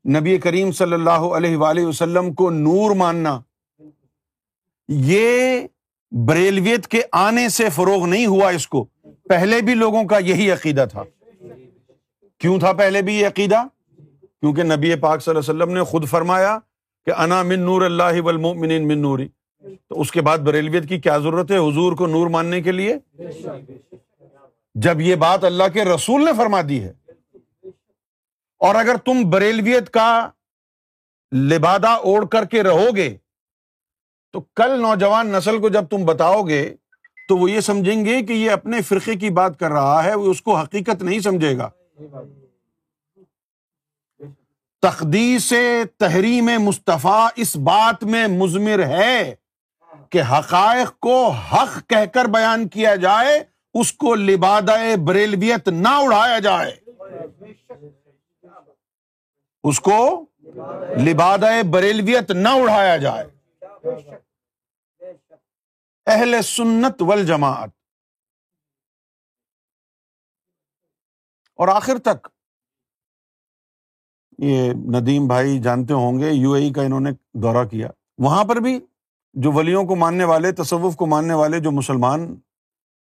نبی 0.05 0.37
کریم 0.37 0.71
صلی 0.71 0.93
اللہ 0.93 1.25
علیہ 1.37 1.57
وآلہ 1.57 1.85
وسلم 1.85 2.33
کو 2.33 2.49
نور 2.49 2.95
ماننا، 2.95 3.39
یہ 4.87 5.67
بریلویت 6.11 6.87
کے 6.87 7.01
آنے 7.11 7.49
سے 7.49 7.69
فروغ 7.69 8.05
نہیں 8.05 8.25
ہوا 8.25 8.49
اس 8.49 8.67
کو۔ 8.67 8.85
پہلے 9.29 9.61
بھی 9.61 9.73
لوگوں 9.73 10.03
کا 10.03 10.17
یہی 10.17 10.51
عقیدہ 10.51 10.85
تھا۔ 10.91 11.03
کیوں 12.39 12.59
تھا 12.59 12.73
پہلے 12.73 13.01
بھی 13.01 13.15
یہ 13.15 13.27
عقیدہ؟ 13.27 13.63
کیونکہ 14.41 14.63
نبی 14.63 14.95
پاک 14.95 15.21
صلی 15.21 15.35
اللہ 15.35 15.51
علیہ 15.51 15.63
وسلم 15.63 15.77
نے 15.77 15.83
خود 15.83 16.07
فرمایا 16.07 16.57
کہ 17.05 17.11
انا 17.17 17.43
من 17.43 17.59
نور 17.59 17.81
اللہ 17.81 18.21
والمؤمنین 18.21 18.87
من 18.87 19.01
نوری۔ 19.01 19.27
تو 19.89 20.01
اس 20.01 20.11
کے 20.11 20.21
بعد 20.21 20.37
بریلویت 20.37 20.89
کی 20.89 20.99
کیا 20.99 21.17
ضرورت 21.17 21.51
ہے 21.51 21.57
حضور 21.57 21.93
کو 21.93 22.07
نور 22.07 22.27
ماننے 22.27 22.61
کے 22.61 22.71
لیے؟ 22.71 22.97
جب 24.81 25.01
یہ 25.01 25.15
بات 25.15 25.43
اللہ 25.43 25.63
کے 25.73 25.85
رسول 25.85 26.25
نے 26.25 26.31
فرما 26.37 26.61
دی 26.69 26.83
ہے۔ 26.83 26.93
اور 28.59 28.75
اگر 28.75 28.95
تم 28.97 29.29
بریلویت 29.29 29.89
کا 29.89 30.29
لبادہ 31.35 31.87
اوڑھ 31.87 32.25
کر 32.29 32.45
کے 32.45 32.63
رہو 32.63 32.95
گے، 32.95 33.17
تو 34.31 34.41
کل 34.41 34.81
نوجوان 34.81 35.27
نسل 35.27 35.59
کو 35.59 35.69
جب 35.69 35.87
تم 35.87 36.05
بتاؤ 36.05 36.41
گے، 36.41 36.75
تو 37.27 37.37
وہ 37.37 37.51
یہ 37.51 37.59
سمجھیں 37.59 38.05
گے 38.05 38.21
کہ 38.21 38.33
یہ 38.33 38.51
اپنے 38.51 38.81
فرقے 38.81 39.15
کی 39.15 39.29
بات 39.29 39.59
کر 39.59 39.71
رہا 39.71 40.03
ہے، 40.03 40.15
وہ 40.15 40.31
اس 40.31 40.41
کو 40.41 40.55
حقیقت 40.55 41.03
نہیں 41.03 41.19
سمجھے 41.19 41.57
گا۔ 41.57 41.69
تقدیس 44.81 45.53
تحریم 45.97 46.49
مصطفیٰ 46.59 47.27
اس 47.35 47.55
بات 47.55 48.03
میں 48.03 48.27
مزمر 48.27 48.85
ہے 48.85 49.35
کہ 50.09 50.21
حقائق 50.21 50.99
کو 50.99 51.27
حق 51.27 51.89
کہہ 51.89 52.05
کر 52.13 52.25
بیان 52.25 52.67
کیا 52.67 52.95
جائے 52.95 53.56
اس 53.73 53.93
کو 53.93 54.15
لبادہ 54.15 54.75
بریلویت 55.07 55.67
نہ 55.67 55.87
اڑایا 55.87 56.39
جائے۔ 56.39 56.79
اس 59.63 59.79
کو 59.79 60.25
لبادہ 61.05 61.49
بریلویت 61.71 62.31
نہ 62.31 62.49
اڑایا 62.49 62.97
جائے۔ 62.97 63.25
اہل 66.05 66.41
سنت 66.41 67.01
ول 67.01 67.25
جماعت 67.25 67.69
اور 71.55 71.67
آخر 71.67 71.97
تک، 71.97 72.27
یہ 74.37 74.71
ندیم 74.71 75.27
بھائی 75.27 75.59
جانتے 75.59 75.93
ہوں 75.93 76.19
گے، 76.19 76.31
یو 76.31 76.51
اے 76.51 76.69
کا 76.69 76.81
انہوں 76.81 76.99
نے 76.99 77.09
دورہ 77.33 77.65
کیا۔ 77.67 77.87
وہاں 78.17 78.43
پر 78.43 78.55
بھی 78.55 78.79
جو 79.33 79.51
ولیوں 79.51 79.83
کو 79.83 79.95
ماننے 79.95 80.23
والے، 80.23 80.51
تصوف 80.51 80.95
کو 80.95 81.05
ماننے 81.05 81.33
والے 81.33 81.59
جو 81.59 81.71
مسلمان 81.71 82.33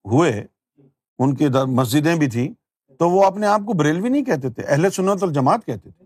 ہوئے 0.05 0.46
ان 1.18 1.35
کی 1.35 1.44
مسجدیں 1.77 2.18
بھی 2.18 2.31
تھیں، 2.31 2.55
تو 2.98 3.11
وہ 3.11 3.24
اپنے 3.24 3.46
آپ 3.46 3.61
کو 3.61 3.79
بریلوی 3.79 4.09
نہیں 4.09 4.24
کہتے 4.24 4.50
تھے، 4.50 4.62
اہل 4.62 4.90
سنت 4.90 5.22
الجماعت 5.22 5.66
کہتے 5.66 5.90
تھے۔ 5.90 6.05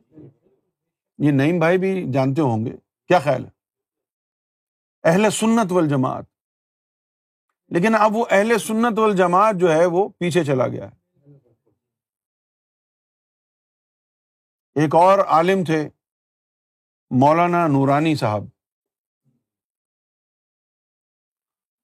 یہ 1.18 1.32
نعیم 1.32 1.58
بھائی 1.58 1.78
بھی 1.78 2.12
جانتے 2.12 2.40
ہوں 2.40 2.66
گے، 2.66 2.76
کیا 3.06 3.18
خیال 3.18 3.44
ہے؟ 3.44 3.50
اہل 5.04 5.30
سنت 5.30 5.72
والجماعت۔ 5.72 6.24
لیکن 7.68 7.94
اب 7.94 8.16
وہ 8.16 8.24
اہل 8.30 8.58
سنت 8.58 8.98
والجماعت 8.98 9.54
جو 9.54 9.72
ہے، 9.72 9.86
وہ 9.86 10.08
پیچھے 10.08 10.44
چلا 10.44 10.68
گیا 10.68 10.90
ہے۔ 10.90 10.98
ایک 14.74 14.94
اور 14.94 15.18
عالم 15.18 15.64
تھے، 15.64 15.88
مولانا 17.10 17.66
نورانی 17.66 18.14
صاحب۔ 18.14 18.44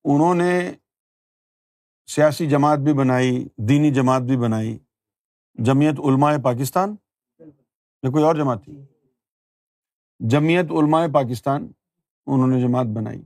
انہوں 0.04 0.34
نے 0.34 0.72
سیاسی 2.06 2.46
جماعت 2.46 2.78
بھی 2.78 2.92
بنائی، 2.92 3.48
دینی 3.56 3.90
جماعت 3.90 4.22
بھی 4.22 4.36
بنائی۔ 4.36 4.78
جمیعت 5.54 6.00
علماء 6.00 6.36
پاکستان؟ 6.44 6.94
یا 8.02 8.10
کوئی 8.10 8.24
اور 8.24 8.34
جماعت 8.34 8.64
تھی؟ 8.64 8.84
جمیعت 10.20 10.64
علماء 10.70 11.06
پاکستان، 11.14 11.72
انہوں 12.26 12.46
نے 12.46 12.60
جماعت 12.60 12.86
بنائی۔ 12.86 13.22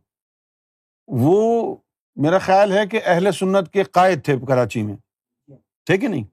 وہ 1.06 1.76
میرا 2.16 2.38
خیال 2.38 2.72
ہے 2.72 2.86
کہ 2.86 3.00
اہل 3.04 3.32
سنت 3.32 3.72
کے 3.72 3.82
قائد 3.82 4.24
تھے 4.24 4.36
کراچی 4.48 4.82
میں۔ 4.82 4.96
تھے 5.84 5.96
کہ 5.96 6.08
نہیں؟ 6.08 6.24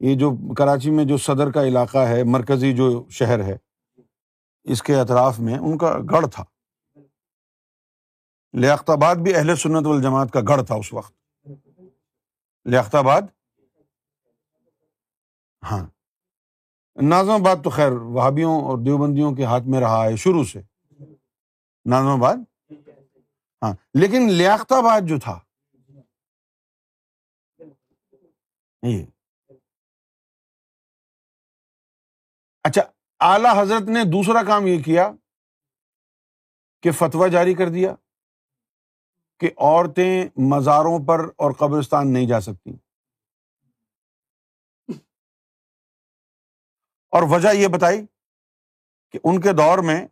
یہ 0.00 0.14
جو 0.14 0.54
کراچی 0.54 0.90
میں 0.90 1.04
جو 1.04 1.16
صدر 1.16 1.50
کا 1.50 1.62
علاقہ 1.62 1.98
ہے، 1.98 2.24
مرکزی 2.24 2.72
جو 2.72 3.04
شہر 3.10 3.44
ہے، 3.44 3.56
اس 4.64 4.82
کے 4.82 5.00
اطراف 5.00 5.40
میں 5.40 5.58
ان 5.58 5.78
کا 5.78 5.98
گڑھ 6.10 6.26
تھا۔ 6.26 6.44
لیاقت 8.52 8.90
آباد 8.90 9.16
بھی 9.16 9.34
اہل 9.34 9.56
سنت 9.56 9.86
والجماعت 9.86 10.32
کا 10.32 10.40
گڑھ 10.48 10.62
تھا 10.66 10.74
اس 10.74 10.92
وقت۔ 10.92 11.14
لیاقت 12.64 12.94
آباد 12.94 13.22
ہاں۔ 15.62 15.86
نازم 17.02 17.30
آباد 17.30 17.56
تو 17.64 17.70
خیر 17.70 17.92
وہابیوں 17.92 18.62
اور 18.64 18.78
دیوبندیوں 18.78 19.34
کے 19.34 19.44
ہاتھ 19.44 19.64
میں 19.64 19.80
رہا 19.80 20.04
ہے 20.04 20.16
شروع 20.16 20.44
سے۔ 20.44 20.60
نازم 21.84 22.08
آباد 22.08 22.36
ہاں 23.62 23.74
لیکن 23.94 24.28
لیاقت 24.30 24.72
آباد 24.72 25.00
جو 25.08 25.18
تھا۔ 25.18 25.40
یہ۔ 28.82 29.04
اچھا 32.64 32.82
اعلی 33.20 33.48
حضرت 33.60 33.82
نے 33.82 34.00
دوسرا 34.04 34.42
کام 34.42 34.66
یہ 34.66 34.82
کیا 34.82 35.10
کہ 36.82 36.90
فتویٰ 36.90 37.30
جاری 37.30 37.54
کر 37.54 37.68
دیا۔ 37.68 37.94
کہ 39.42 39.50
عورتیں 39.56 40.24
مزاروں 40.36 41.06
پر 41.06 41.20
اور 41.36 41.52
قبرستان 41.52 42.12
نہیں 42.12 42.26
جا 42.26 42.40
سکتی۔ 42.40 42.70
اور 47.10 47.22
وجہ 47.30 47.48
یہ 47.54 47.68
بتائی 47.68 48.06
کہ 49.12 49.18
ان 49.24 49.40
کے 49.40 49.52
دور 49.52 49.78
میں 49.78 50.06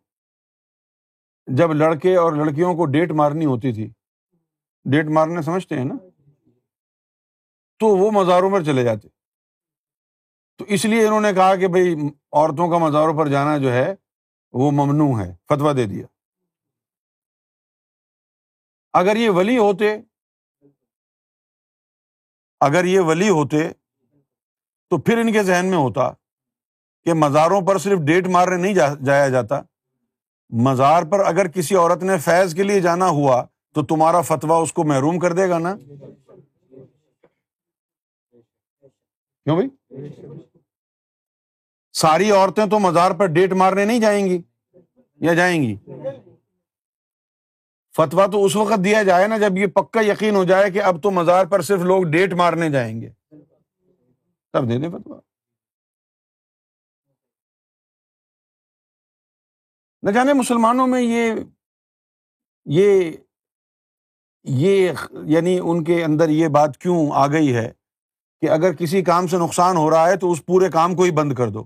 جب 1.47 1.73
لڑکے 1.73 2.17
اور 2.17 2.33
لڑکیوں 2.33 2.75
کو 2.75 2.87
ڈیٹ 2.87 3.11
مارنی 3.11 3.45
ہوتی 3.45 3.73
تھی، 3.73 3.91
ڈیٹ 4.85 5.07
مارنے 5.07 5.43
سمجھتے 5.43 5.77
ہیں 5.77 5.85
نا؟ 5.85 5.95
تو 7.79 7.87
وہ 7.87 8.11
مزاروں 8.11 8.51
پر 8.51 8.63
چلے 8.63 8.85
جاتے۔ 8.85 9.09
تو 10.57 10.65
اس 10.69 10.85
لیے 10.85 11.07
انہوں 11.07 11.21
نے 11.21 11.33
کہا 11.33 11.57
کہ 11.57 11.69
بھائی، 11.69 11.95
عورتوں 12.33 12.71
کا 12.71 12.79
مزاروں 12.79 13.19
پر 13.19 13.29
جانا 13.29 13.59
جو 13.59 13.73
ہے، 13.73 13.95
وہ 14.53 14.71
ممنوع 14.71 15.21
ہے 15.21 15.37
فتوا 15.49 15.73
دے 15.73 15.87
دیا۔ 15.87 16.07
اگر 18.95 19.17
یہ 19.17 19.31
ولی 19.31 19.59
ہوتے، 19.59 19.97
اگر 22.61 22.85
یہ 22.85 23.01
ولی 23.01 23.29
ہوتے 23.29 23.69
تو 24.91 24.99
پھر 24.99 25.19
ان 25.19 25.33
کے 25.33 25.43
ذہن 25.43 25.67
میں 25.67 25.79
ہوتا 25.79 26.11
کہ 27.05 27.15
مزاروں 27.15 27.61
پر 27.61 27.79
صرف 27.79 27.99
ڈیٹ 27.99 28.27
مارنے 28.27 28.57
نہیں 28.57 28.75
جایا 29.05 29.29
جاتا۔ 29.29 29.61
مزار 30.51 31.03
پر 31.03 31.21
اگر 31.21 31.49
کسی 31.49 31.75
عورت 31.77 32.03
نے 32.03 32.19
فیض 32.19 32.55
کے 32.55 32.63
لیے 32.63 32.81
جانا 32.81 33.09
ہوا 33.09 33.45
تو 33.75 33.85
تمہارا 33.85 34.21
فتوا 34.21 34.57
اس 34.57 34.73
کو 34.73 34.85
محروم 34.85 35.19
کر 35.19 35.33
دے 35.33 35.49
گا 35.49 35.59
نا؟ 35.59 35.75
کیوں 39.45 39.57
بھائی؟ 39.57 39.69
ساری 41.93 42.31
عورتیں 42.31 42.67
تو 42.67 42.79
مزار 42.79 43.11
پر 43.11 43.27
ڈیٹ 43.27 43.53
مارنے 43.53 43.85
نہیں 43.85 44.01
جائیں 44.01 44.27
گی 44.27 44.43
یا 45.21 45.35
جائیں 45.35 45.63
گی؟ 45.63 45.77
فتوا 47.97 48.27
تو 48.27 48.45
اس 48.45 48.57
وقت 48.57 48.85
دیا 48.85 49.03
جائے 49.03 49.27
نا 49.27 49.39
جب 49.39 49.59
یہ 49.59 49.67
پکا 49.67 50.01
یقین 50.01 50.37
ہو 50.37 50.45
جائے 50.45 50.71
کہ 50.71 50.83
اب 50.83 51.03
تو 51.03 51.11
مزار 51.11 51.47
پر 51.47 51.63
صرف 51.63 51.81
لوگ 51.81 52.03
ڈیٹ 52.03 52.33
مارنے 52.33 52.71
جائیں 52.71 53.01
گے۔ 53.01 53.11
تب 54.53 54.69
دے 54.69 54.79
دیں 54.79 54.89
فتوا 54.89 55.21
نہ 60.03 60.11
جانے 60.11 60.33
مسلمانوں 60.33 60.87
میں 60.87 61.03
یہ 61.03 61.35
یہ 62.65 63.13
یہ 64.45 64.93
یعنی 65.25 65.59
ان 65.63 65.85
کے 65.85 66.05
اندر 66.05 66.29
یہ 66.29 66.49
بات 66.49 66.79
کیوں 66.79 67.11
آ 67.15 67.27
گئی 67.27 67.57
ہے 67.57 67.73
کہ 68.41 68.51
اگر 68.51 68.73
کسی 68.73 69.03
کام 69.03 69.27
سے 69.27 69.37
نقصان 69.37 69.77
ہو 69.77 69.91
رہا 69.91 70.09
ہے 70.09 70.17
تو 70.17 70.33
اس 70.33 70.47
پورے 70.47 70.71
کام 70.71 70.95
کو 70.95 71.03
ہی 71.03 71.11
بند 71.11 71.33
کر 71.33 71.49
دو۔ 71.49 71.65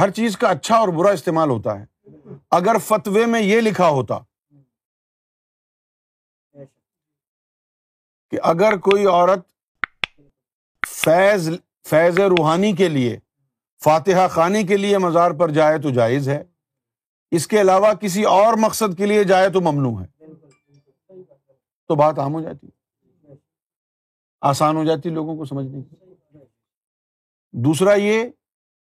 ہر 0.00 0.10
چیز 0.10 0.36
کا 0.36 0.48
اچھا 0.48 0.76
اور 0.76 0.88
برا 0.88 1.10
استعمال 1.10 1.50
ہوتا 1.50 1.80
ہے۔ 1.80 1.89
اگر 2.50 2.78
فتوے 2.78 3.26
میں 3.26 3.42
یہ 3.42 3.60
لکھا 3.60 3.88
ہوتا 3.88 4.18
کہ 8.30 8.38
اگر 8.42 8.76
کوئی 8.76 9.06
عورت 9.06 9.48
فیض 10.88 11.50
فیض 11.86 12.18
روحانی 12.18 12.72
کے 12.72 12.88
لیے، 12.88 13.18
فاتحہ 13.84 14.28
خانی 14.28 14.62
کے 14.62 14.76
لیے 14.76 14.98
مزار 14.98 15.30
پر 15.30 15.50
جائے 15.50 15.78
تو 15.78 15.90
جائز 15.90 16.28
ہے۔ 16.28 16.44
اس 17.30 17.46
کے 17.46 17.60
علاوہ 17.60 17.92
کسی 17.92 18.24
اور 18.24 18.54
مقصد 18.54 18.96
کے 18.96 19.06
لیے 19.06 19.24
جائے 19.24 19.48
تو 19.48 19.60
ممنوع 19.60 20.02
ہے۔ 20.02 20.06
تو 21.88 21.94
بات 21.94 22.18
عام 22.18 22.34
ہو 22.34 22.40
جاتی۔ 22.40 22.66
آسان 24.40 24.76
ہو 24.76 24.84
جاتی 24.84 25.08
لوگوں 25.08 25.36
کو 25.36 25.44
سمجھنے 25.44 25.82
کی۔ 25.82 25.96
دوسرا 27.52 27.94
یہ 27.94 28.24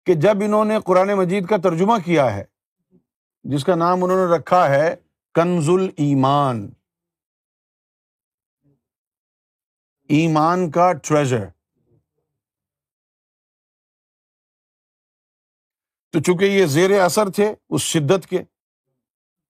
کہ 0.07 0.15
جب 0.15 0.35
انہوں 0.45 0.65
نے 0.65 0.79
قرآن 0.85 1.09
مجید 1.09 1.47
کا 1.47 1.57
ترجمہ 1.57 1.95
کیا 2.05 2.35
ہے 2.35 2.45
جس 3.51 3.65
کا 3.65 3.75
نام 3.75 4.05
انہوں 4.05 4.27
نے 4.27 4.37
رکھا 4.37 4.71
ہے 4.71 4.97
کنز 5.35 5.69
ایمان۔ 5.97 6.71
ایمان 10.09 10.71
کا 10.71 10.93
ٹریجر 10.93 11.47
تو 16.13 16.21
چونکہ 16.21 16.45
یہ 16.45 16.67
زیر 16.67 17.01
اثر 17.01 17.31
تھے 17.31 17.55
اس 17.69 17.83
شدت 17.83 18.27
کے، 18.27 18.43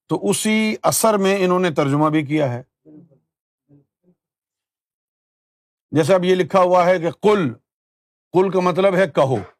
تو 0.09 0.31
اسی 0.31 0.77
اثر 0.83 1.19
میں 1.19 1.45
انہوں 1.45 1.61
نے 1.61 1.71
ترجمہ 1.71 2.09
بھی 2.09 2.27
کیا 2.27 2.53
ہے۔ 2.53 2.63
جیسے 5.91 6.15
اب 6.15 6.25
یہ 6.25 6.35
لکھا 6.35 6.61
ہوا 6.61 6.87
ہے 6.87 6.99
کہ 6.99 7.11
کل 7.11 7.55
کل 8.33 8.51
کا 8.51 8.61
مطلب 8.61 8.95
ہے 8.97 9.09
کہو۔ 9.09 9.56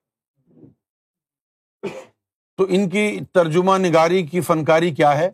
تو 2.57 2.67
ان 2.69 2.89
کی 2.89 3.21
ترجمہ 3.33 3.79
نگاری 3.79 4.27
کی 4.27 4.41
فنکاری 4.41 4.91
کیا 4.91 5.19
ہے؟ 5.19 5.31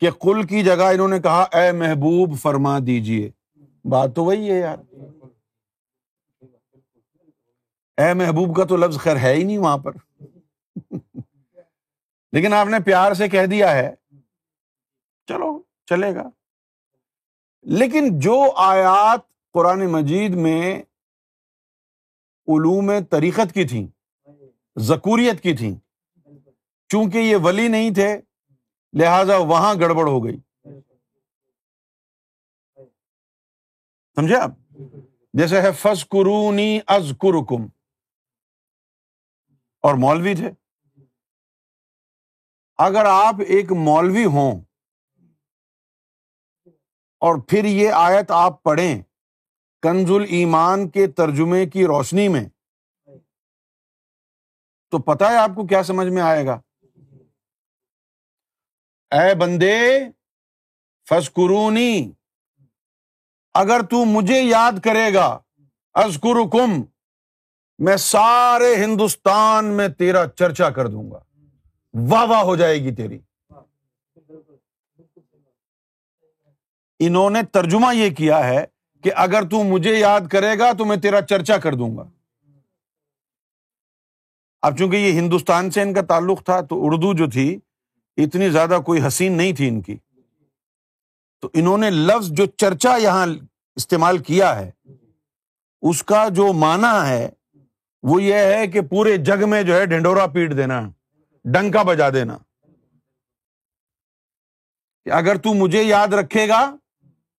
کہ 0.00 0.10
کل 0.10 0.42
کی 0.42 0.64
جگہ 0.64 0.92
انہوں 0.94 1.08
نے 1.08 1.20
کہا، 1.20 1.42
اے 1.42 1.72
محبوب 1.72 2.38
فرما 2.38 2.78
دیجیے 2.86 3.30
بات 3.84 4.16
تو 4.16 4.24
وہی 4.24 4.50
ہے 4.50 4.58
یار۔ 4.58 4.78
اے 7.96 8.14
محبوب 8.14 8.56
کا 8.56 8.64
تو 8.64 8.76
لفظ 8.76 8.98
خیر 8.98 9.16
ہے 9.16 9.34
ہی 9.34 9.44
نہیں 9.44 9.58
وہاں 9.58 9.78
پر۔ 9.78 9.92
لیکن 12.32 12.52
آپ 12.52 12.66
نے 12.66 12.76
پیار 12.84 13.14
سے 13.14 13.28
کہہ 13.28 13.46
دیا 13.46 13.76
ہے۔ 13.76 13.94
چلو، 15.28 15.62
چلے 15.86 16.14
گا۔ 16.14 16.30
لیکن 17.62 18.18
جو 18.18 18.52
آیات 18.56 19.20
قرآن 19.52 19.86
مجید 19.86 20.34
میں 20.34 20.82
علوم 22.48 22.92
طریقت 23.10 23.54
کی 23.54 23.64
تھیں، 23.64 23.86
ذکوریت 24.78 25.40
کی 25.40 25.56
تھیں 25.56 25.74
چونکہ 26.92 27.18
یہ 27.18 27.36
ولی 27.42 27.68
نہیں 27.68 27.94
تھے، 27.94 28.20
لہذا 28.92 29.36
وہاں 29.36 29.74
گڑبڑ 29.74 30.08
ہو 30.08 30.24
گئی۔ 30.24 30.36
سمجھے 34.16 34.36
آپ؟ 34.36 34.50
جیسے 35.32 35.60
ہے 35.60 35.72
فس 35.72 36.08
قرونی 36.08 36.80
از 36.86 37.12
کرکم 37.20 37.66
اور 39.84 39.94
مولوی 39.94 40.34
تھے۔ 40.34 40.50
اگر 42.78 43.04
آپ 43.04 43.34
ایک 43.48 43.72
مولوی 43.72 44.24
ہوں 44.24 44.60
اور 47.22 47.40
پھر 47.48 47.64
یہ 47.64 47.92
آیت 47.92 48.30
آپ 48.30 48.62
پڑھیں 48.62 49.02
کنز 49.82 50.10
ایمان 50.28 50.88
کے 50.90 51.06
ترجمے 51.06 51.66
کی 51.66 51.86
روشنی 51.86 52.28
میں، 52.28 52.44
تو 54.90 54.98
پتا 55.02 55.30
ہے 55.30 55.36
آپ 55.36 55.50
کو 55.54 55.66
کیا 55.66 55.82
سمجھ 55.82 56.08
میں 56.08 56.22
آئے 56.22 56.46
گا؟ 56.46 56.60
اے 59.12 59.34
بندے 59.34 60.08
فسکرونی 61.08 62.12
اگر 63.54 63.80
تو 63.80 64.04
مجھے 64.04 64.40
یاد 64.40 64.72
کرے 64.84 65.14
گا 65.14 65.38
ازکر 65.92 66.48
کم 66.52 66.82
میں 67.78 67.96
سارے 67.96 68.76
ہندوستان 68.76 69.64
میں 69.64 69.88
تیرا 69.88 70.28
چرچا 70.28 70.70
کر 70.70 70.86
دوں 70.86 71.10
گا۔ 71.10 71.18
واہ 72.10 72.24
واہ 72.24 72.42
ہو 72.42 72.56
جائے 72.56 72.78
گی 72.78 72.94
تیری۔ 72.94 73.18
انہوں 76.98 77.30
نے 77.30 77.42
ترجمہ 77.42 77.94
یہ 77.94 78.14
کیا 78.14 78.46
ہے 78.46 78.64
کہ 79.02 79.10
اگر 79.16 79.42
تو 79.42 79.62
مجھے 79.62 79.98
یاد 79.98 80.20
کرے 80.30 80.58
گا، 80.58 80.72
تو 80.72 80.84
میں 80.84 80.96
تیرا 80.96 81.22
چرچا 81.22 81.58
کر 81.58 81.72
دوں 81.72 81.96
گا۔ 81.96 82.04
اب 84.62 84.78
چونکہ 84.78 84.96
یہ 84.96 85.12
ہندوستان 85.12 85.70
سے 85.70 85.82
ان 85.82 85.94
کا 85.94 86.00
تعلق 86.00 86.44
تھا، 86.44 86.60
تو 86.60 86.86
اردو 86.86 87.14
جو 87.14 87.30
تھی 87.30 87.58
اتنی 88.16 88.50
زیادہ 88.50 88.78
کوئی 88.86 89.06
حسین 89.06 89.36
نہیں 89.36 89.52
تھی 89.52 89.68
ان 89.68 89.80
کی۔ 89.80 89.96
تو 91.40 91.50
انہوں 91.54 91.78
نے 91.78 91.90
لفظ 91.90 92.28
جو 92.28 92.46
چرچا 92.46 92.96
یہاں 92.96 93.26
استعمال 93.76 94.18
کیا 94.18 94.58
ہے، 94.58 94.70
اس 95.82 96.02
کا 96.02 96.28
جو 96.28 96.52
مانا 96.52 97.08
ہے، 97.08 97.30
وہ 98.02 98.22
یہ 98.22 98.34
ہے 98.34 98.66
کہ 98.66 98.80
پورے 98.80 99.16
جگ 99.16 99.48
میں 99.48 99.62
جو 99.62 99.74
ہے 99.74 99.86
ڈھنڈورا 99.86 100.26
پیٹ 100.26 100.56
دینا، 100.56 100.90
ڈنکا 101.44 101.82
بجا 101.82 102.10
دینا۔ 102.10 102.38
کہ 105.04 105.10
اگر 105.10 105.36
تو 105.36 105.54
مجھے 105.54 105.82
یاد 105.82 106.08
رکھے 106.08 106.48
گا، 106.48 106.76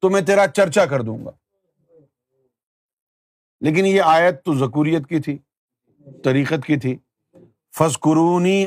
تو 0.01 0.09
میں 0.09 0.21
تیرا 0.21 0.47
چرچا 0.47 0.85
کر 0.85 1.01
دوں 1.01 1.25
گا۔ 1.25 1.31
لیکن 3.61 3.85
یہ 3.85 4.01
آیت 4.05 4.43
تو 4.43 4.53
ذکوریت 4.53 5.07
کی 5.07 5.19
تھی، 5.19 5.37
طریقت 6.23 6.65
کی 6.67 6.77
تھی۔ 6.77 6.97
فض 7.77 7.99
قرونی 7.99 8.65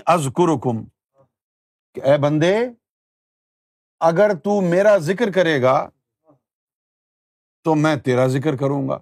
از 1.96 2.02
کرکم 2.02 2.12
اے 2.12 2.18
بندے، 2.18 2.56
اگر 4.00 4.34
تو 4.34 4.60
میرا 4.60 4.98
ذکر 4.98 5.32
کرے 5.32 5.62
گا، 5.62 5.90
تو 7.64 7.74
میں 7.74 7.96
تیرا 7.96 8.26
ذکر 8.26 8.56
کروں 8.56 8.88
گا۔ 8.88 8.98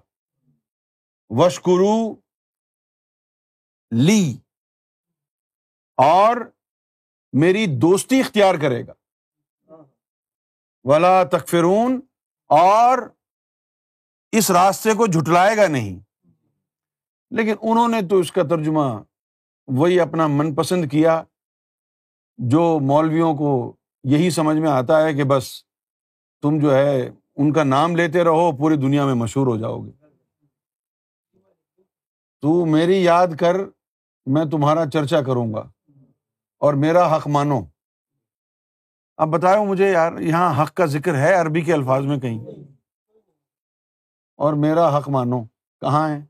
وشکرو 1.29 2.15
لی، 3.91 4.37
اور 5.97 6.37
میری 7.33 7.65
دوستی 7.65 8.19
اختیار 8.19 8.55
کرے 8.55 8.87
گا۔ 8.87 8.93
ولا 10.83 11.23
تکفرون، 11.23 12.01
اور 12.47 12.97
اس 14.31 14.51
راستے 14.51 14.93
کو 14.93 15.07
جھٹلائے 15.07 15.57
گا 15.57 15.67
نہیں۔ 15.67 15.99
لیکن 17.29 17.55
انہوں 17.61 17.87
نے 17.87 18.01
تو 18.09 18.19
اس 18.19 18.31
کا 18.31 18.43
ترجمہ 18.43 19.03
وہی 19.67 19.99
اپنا 19.99 20.27
من 20.27 20.55
پسند 20.55 20.91
کیا۔ 20.91 21.23
جو 22.37 22.79
مولویوں 22.79 23.35
کو 23.35 23.75
یہی 24.03 24.29
سمجھ 24.29 24.57
میں 24.57 24.71
آتا 24.71 25.03
ہے 25.03 25.13
کہ 25.13 25.23
بس 25.23 25.63
تم 26.41 26.59
جو 26.59 26.75
ہے 26.75 27.09
ان 27.35 27.53
کا 27.53 27.63
نام 27.63 27.95
لیتے 27.95 28.23
رہو، 28.23 28.57
پوری 28.57 28.75
دنیا 28.75 29.05
میں 29.05 29.13
مشہور 29.13 29.47
ہو 29.47 29.57
جاؤ 29.57 29.79
گے۔ 29.79 29.91
تو 32.41 32.65
میری 32.65 33.03
یاد 33.03 33.27
کر، 33.39 33.55
میں 34.25 34.45
تمہارا 34.45 34.85
چرچا 34.93 35.21
کروں 35.21 35.53
گا 35.53 35.71
اور 36.57 36.73
میرا 36.73 37.15
حق 37.15 37.27
مانو۔ 37.27 37.61
اب 39.17 39.27
بتاؤ 39.27 39.65
مجھے 39.65 39.91
یار، 39.91 40.13
یہاں 40.17 40.63
حق 40.63 40.73
کا 40.73 40.85
ذکر 40.85 41.15
ہے 41.15 41.33
عربی 41.33 41.61
کے 41.61 41.73
الفاظ 41.73 42.05
میں 42.05 42.17
کہیں؟ 42.17 42.39
اور 44.35 44.53
میرا 44.53 44.97
حق 44.97 45.09
مانو، 45.09 45.43
کہاں 45.81 46.09
ہے؟ 46.09 46.25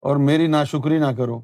اور 0.00 0.16
میری 0.16 0.46
نا 0.46 0.64
شکری 0.64 0.98
نہ 0.98 1.12
کرو۔ 1.16 1.40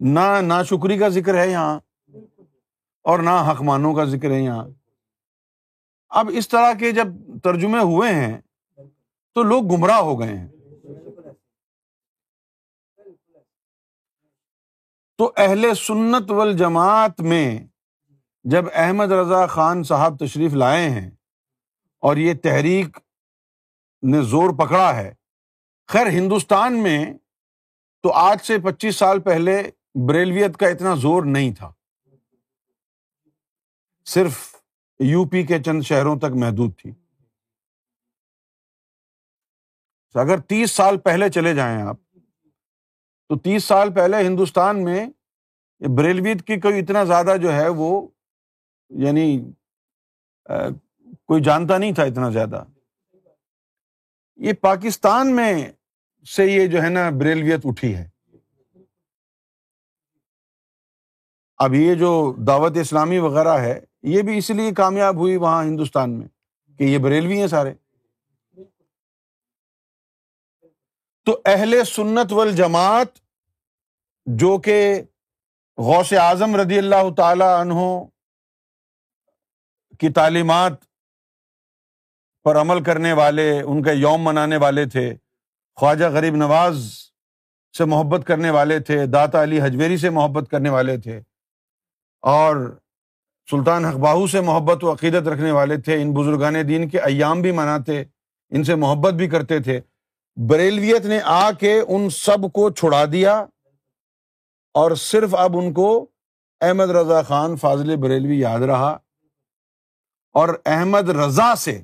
نہ 0.00 0.40
نا 0.42 0.62
شکری 0.62 0.98
کا 0.98 1.08
ذکر 1.08 1.34
ہے 1.34 1.50
یہاں 1.50 1.80
اور 3.02 3.18
نہ 3.18 3.30
حق 3.30 3.62
مانو 3.62 3.94
کا 3.94 4.04
ذکر 4.04 4.30
ہے 4.30 4.40
یہاں۔ 4.40 4.66
اب 6.08 6.30
اس 6.32 6.48
طرح 6.48 6.72
کے 6.72 6.92
جب 6.92 7.06
ترجمے 7.44 7.78
ہوئے 7.78 8.14
ہیں 8.14 8.40
تو 9.34 9.42
لوگ 9.42 9.62
گمراہ 9.64 9.98
ہو 9.98 10.20
گئے 10.20 10.38
ہیں۔ 10.38 10.48
تو 15.18 15.32
اہل 15.36 15.74
سنت 15.74 16.30
والجماعت 16.30 17.20
میں 17.20 17.66
جب 18.44 18.64
احمد 18.74 19.12
رضا 19.12 19.46
خان 19.46 19.82
صاحب 19.82 20.18
تشریف 20.18 20.52
لائے 20.52 20.90
ہیں 20.90 21.10
اور 22.02 22.16
یہ 22.16 22.34
تحریک 22.34 22.98
نے 24.02 24.22
زور 24.22 24.50
پکڑا 24.58 24.96
ہے، 24.96 25.14
خیر 25.88 26.06
ہندوستان 26.06 26.82
میں 26.82 27.04
تو 28.02 28.12
آج 28.12 28.38
سے 28.42 28.58
پچیس 28.58 28.96
سال 28.96 29.20
پہلے 29.20 29.70
بریلویت 29.94 30.56
کا 30.56 30.66
اتنا 30.66 30.94
زور 30.94 31.22
نہیں 31.22 31.54
تھا۔ 31.54 31.72
صرف 34.04 34.56
یو 34.98 35.24
پی 35.24 35.42
کے 35.42 35.62
چند 35.62 35.82
شہروں 35.82 36.18
تک 36.18 36.34
محدود 36.34 36.78
تھی۔ 36.78 36.92
اگر 40.14 40.40
تیس 40.40 40.70
سال 40.70 40.98
پہلے 40.98 41.28
چلے 41.28 41.54
جائیں 41.54 41.82
آپ، 41.82 41.96
تو 43.28 43.38
تیس 43.38 43.64
سال 43.64 43.94
پہلے 43.94 44.16
ہندوستان 44.16 44.84
میں 44.84 45.06
بریلویت 45.98 46.46
کی 46.46 46.60
کوئی 46.60 46.78
اتنا 46.78 47.04
زیادہ 47.04 47.36
جو 47.42 47.52
ہے 47.52 47.68
وہ 47.68 48.08
یعنی 48.88 49.52
کوئی 51.26 51.42
جانتا 51.42 51.78
نہیں 51.78 51.94
تھا 51.94 52.02
اتنا 52.02 52.30
زیادہ۔ 52.30 52.64
یہ 54.36 54.52
پاکستان 54.52 55.36
میں 55.36 55.72
سے 56.36 56.46
یہ 56.46 56.66
جو 56.66 56.82
ہے 56.82 56.88
نا 56.88 57.10
بریلویت 57.10 57.60
اٹھی 57.64 57.96
ہے۔ 57.96 58.17
اب 61.58 61.74
یہ 61.74 61.94
جو 61.94 62.34
دعوت 62.46 62.76
اسلامی 62.76 63.18
وغیرہ 63.18 63.58
ہے، 63.58 63.80
یہ 64.02 64.22
بھی 64.22 64.38
اس 64.38 64.50
لیے 64.50 64.74
کامیاب 64.74 65.16
ہوئی 65.16 65.36
وہاں 65.36 65.64
ہندوستان 65.64 66.18
میں 66.18 66.28
کہ 66.78 66.84
یہ 66.84 66.98
بریلوی 66.98 67.40
ہیں 67.40 67.46
سارے۔ 67.46 67.74
تو 71.26 71.40
اہل 71.44 71.84
سنت 71.84 72.32
والجماعت 72.32 73.18
جو 74.26 74.58
کہ 74.58 75.02
غوث 75.78 76.12
اعظم 76.12 76.56
رضی 76.56 76.78
اللہ 76.78 77.14
تعالی 77.16 77.44
عنہ 77.60 78.04
کی 80.00 80.08
تعلیمات 80.08 80.72
پر 82.44 82.56
عمل 82.56 82.82
کرنے 82.84 83.12
والے، 83.12 83.60
ان 83.60 83.82
کا 83.82 83.92
یوم 83.92 84.22
منانے 84.22 84.56
والے 84.56 84.86
تھے، 84.86 85.16
خواجہ 85.76 86.06
غریب 86.06 86.36
نواز 86.36 86.88
سے 87.78 87.84
محبت 87.84 88.26
کرنے 88.26 88.50
والے 88.50 88.80
تھے، 88.80 89.06
داتا 89.06 89.42
علی 89.42 89.60
حجویری 89.60 89.96
سے 89.96 90.10
محبت 90.10 90.50
کرنے 90.50 90.70
والے 90.70 90.98
تھے۔ 90.98 91.20
اور 92.22 92.78
سلطان 93.50 93.84
حقباہو 93.84 94.26
سے 94.26 94.40
محبت 94.40 94.84
و 94.84 94.92
عقیدت 94.92 95.28
رکھنے 95.28 95.50
والے 95.50 95.76
تھے، 95.76 96.02
ان 96.02 96.14
بزرگان 96.14 96.68
دین 96.68 96.88
کے 96.88 97.00
ایام 97.00 97.42
بھی 97.42 97.52
مناتے، 97.52 98.04
ان 98.50 98.64
سے 98.64 98.74
محبت 98.74 99.14
بھی 99.14 99.28
کرتے 99.28 99.58
تھے۔ 99.58 99.80
بریلویت 100.48 101.04
نے 101.04 101.20
آ 101.24 101.50
کے 101.50 101.80
ان 101.88 102.10
سب 102.10 102.52
کو 102.52 102.70
چھڑا 102.70 103.04
دیا 103.12 103.44
اور 104.74 104.94
صرف 104.94 105.34
اب 105.34 105.56
ان 105.56 105.72
کو 105.72 106.06
احمد 106.60 106.90
رضا 106.90 107.22
خان 107.22 107.56
فاضل 107.56 107.96
بریلوی 107.96 108.40
یاد 108.40 108.60
رہا۔ 108.60 108.98
اور 110.32 110.48
احمد 110.66 111.08
رضا 111.08 111.54
سے 111.56 111.82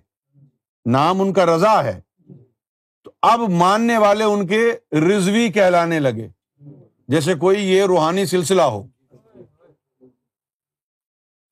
نام 0.86 1.20
ان 1.20 1.32
کا 1.32 1.46
رضا 1.46 1.84
ہے۔ 1.84 2.00
تو 3.04 3.10
اب 3.22 3.40
ماننے 3.40 3.98
والے 3.98 4.24
ان 4.24 4.46
کے 4.46 4.72
رضوی 4.92 5.52
کہلانے 5.52 6.00
لگے۔ 6.00 6.28
جیسے 7.08 7.34
کوئی 7.34 7.64
یہ 7.64 7.84
روحانی 7.84 8.26
سلسلہ 8.26 8.62
ہو۔ 8.62 8.86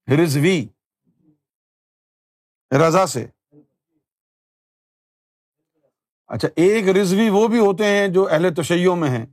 رضوی، 0.09 0.69
رضا 2.71 3.07
سے۔ 3.07 3.27
اچھا 6.27 6.49
ایک 6.57 6.89
رضوی 6.89 7.29
وہ 7.29 7.49
بھی 7.49 7.59
ہوتے 7.59 7.85
ہیں 7.85 8.09
جو 8.09 8.29
اہل 8.29 8.55
تشیعوں 8.55 8.97
میں 8.97 9.11
ہیں۔ 9.11 9.27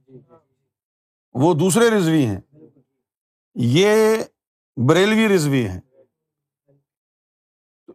وہ 1.34 1.54
دوسرے 1.54 1.98
رضوی 1.98 2.26
ہیں۔ 2.26 2.40
یہ 3.56 4.16
بریلوی 4.90 5.36
رضوی 5.36 5.68
ہیں۔ 5.68 5.82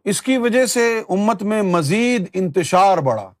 اس 0.03 0.21
کی 0.21 0.37
وجہ 0.37 0.65
سے 0.65 0.99
امت 1.09 1.43
میں 1.43 1.61
مزید 1.61 2.29
انتشار 2.33 2.97
بڑھا۔ 2.97 3.33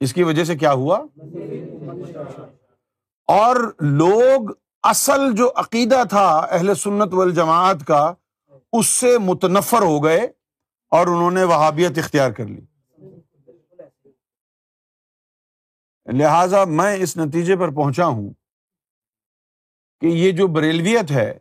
اس 0.00 0.14
کی 0.14 0.22
وجہ 0.22 0.44
سے 0.44 0.56
کیا 0.56 0.72
ہوا؟ 0.72 0.98
اور 3.26 3.56
لوگ 3.80 4.50
اصل 4.88 5.34
جو 5.36 5.52
عقیدہ 5.56 6.02
تھا 6.10 6.38
اہل 6.38 6.74
سنت 6.74 7.14
والجماعت 7.14 7.86
کا، 7.86 8.14
اس 8.72 8.86
سے 8.86 9.18
متنفر 9.18 9.82
ہو 9.82 10.04
گئے 10.04 10.20
اور 10.88 11.06
انہوں 11.06 11.30
نے 11.30 11.44
وہابیت 11.44 11.98
اختیار 11.98 12.30
کر 12.30 12.46
لی۔ 12.46 12.60
لہذا 16.06 16.64
میں 16.64 16.96
اس 16.96 17.16
نتیجے 17.16 17.56
پر 17.56 17.68
پہنچا 17.68 18.06
ہوں 18.06 18.32
کہ 20.00 20.06
یہ 20.06 20.32
جو 20.32 20.46
بریلویت 20.46 21.10
ہے، 21.10 21.38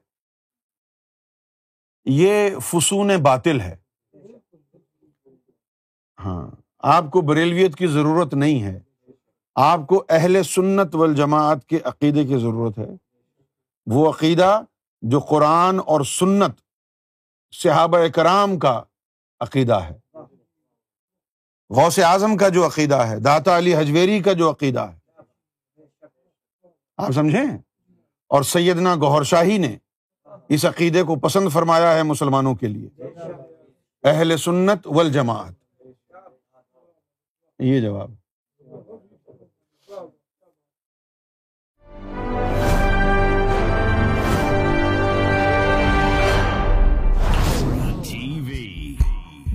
یہ 2.06 2.50
فسون 2.60 3.12
باطل 3.24 3.62
ہے۔ 3.62 3.76
ہاں 6.20 6.52
آپ 6.78 7.04
کو 7.12 7.22
بریلویت 7.22 7.76
کی 7.76 7.88
ضرورت 7.88 8.34
نہیں 8.34 8.64
ہے۔ 8.64 8.80
آپ 9.56 9.80
کو 9.88 10.06
اہل 10.10 10.44
سنت 10.44 10.96
والجماعت 10.96 11.66
کے 11.66 11.80
عقیدے 11.84 12.24
کی 12.24 12.38
ضرورت 12.38 12.78
ہے۔ 12.78 13.05
وہ 13.86 14.12
عقیدہ 14.12 14.62
جو 15.02 15.20
قرآن 15.20 15.80
اور 15.86 16.02
سنت 16.02 16.60
صحابہ 17.52 18.08
کرام 18.08 18.60
کا 18.60 18.84
عقیدہ 19.40 19.74
ہے۔ 19.74 20.18
غوث 21.70 22.00
اعظم 22.00 22.38
کا 22.38 22.50
جو 22.50 22.68
عقیدہ 22.68 22.96
ہے، 22.96 23.20
داتا 23.20 23.58
علی 23.58 23.76
حجویری 23.76 24.20
کا 24.20 24.34
جو 24.34 24.52
عقیدہ 24.52 24.80
ہے۔ 24.80 25.00
آپ 26.98 27.12
سمجھیں؟ 27.12 27.58
اور 28.28 28.44
سیدنا 28.44 28.96
گہر 28.96 29.24
شاہی 29.24 29.58
نے 29.58 29.78
اس 30.50 30.66
عقیدے 30.66 31.04
کو 31.04 31.16
پسند 31.16 31.50
فرمایا 31.50 31.94
ہے 31.94 32.04
مسلمانوں 32.04 32.56
کے 32.56 32.68
لیے۔ 32.68 32.90
اہل 34.04 34.38
سنت 34.38 34.88
والجماعت۔ 34.88 35.84
یہ 37.60 37.82
جواب۔ 37.82 38.12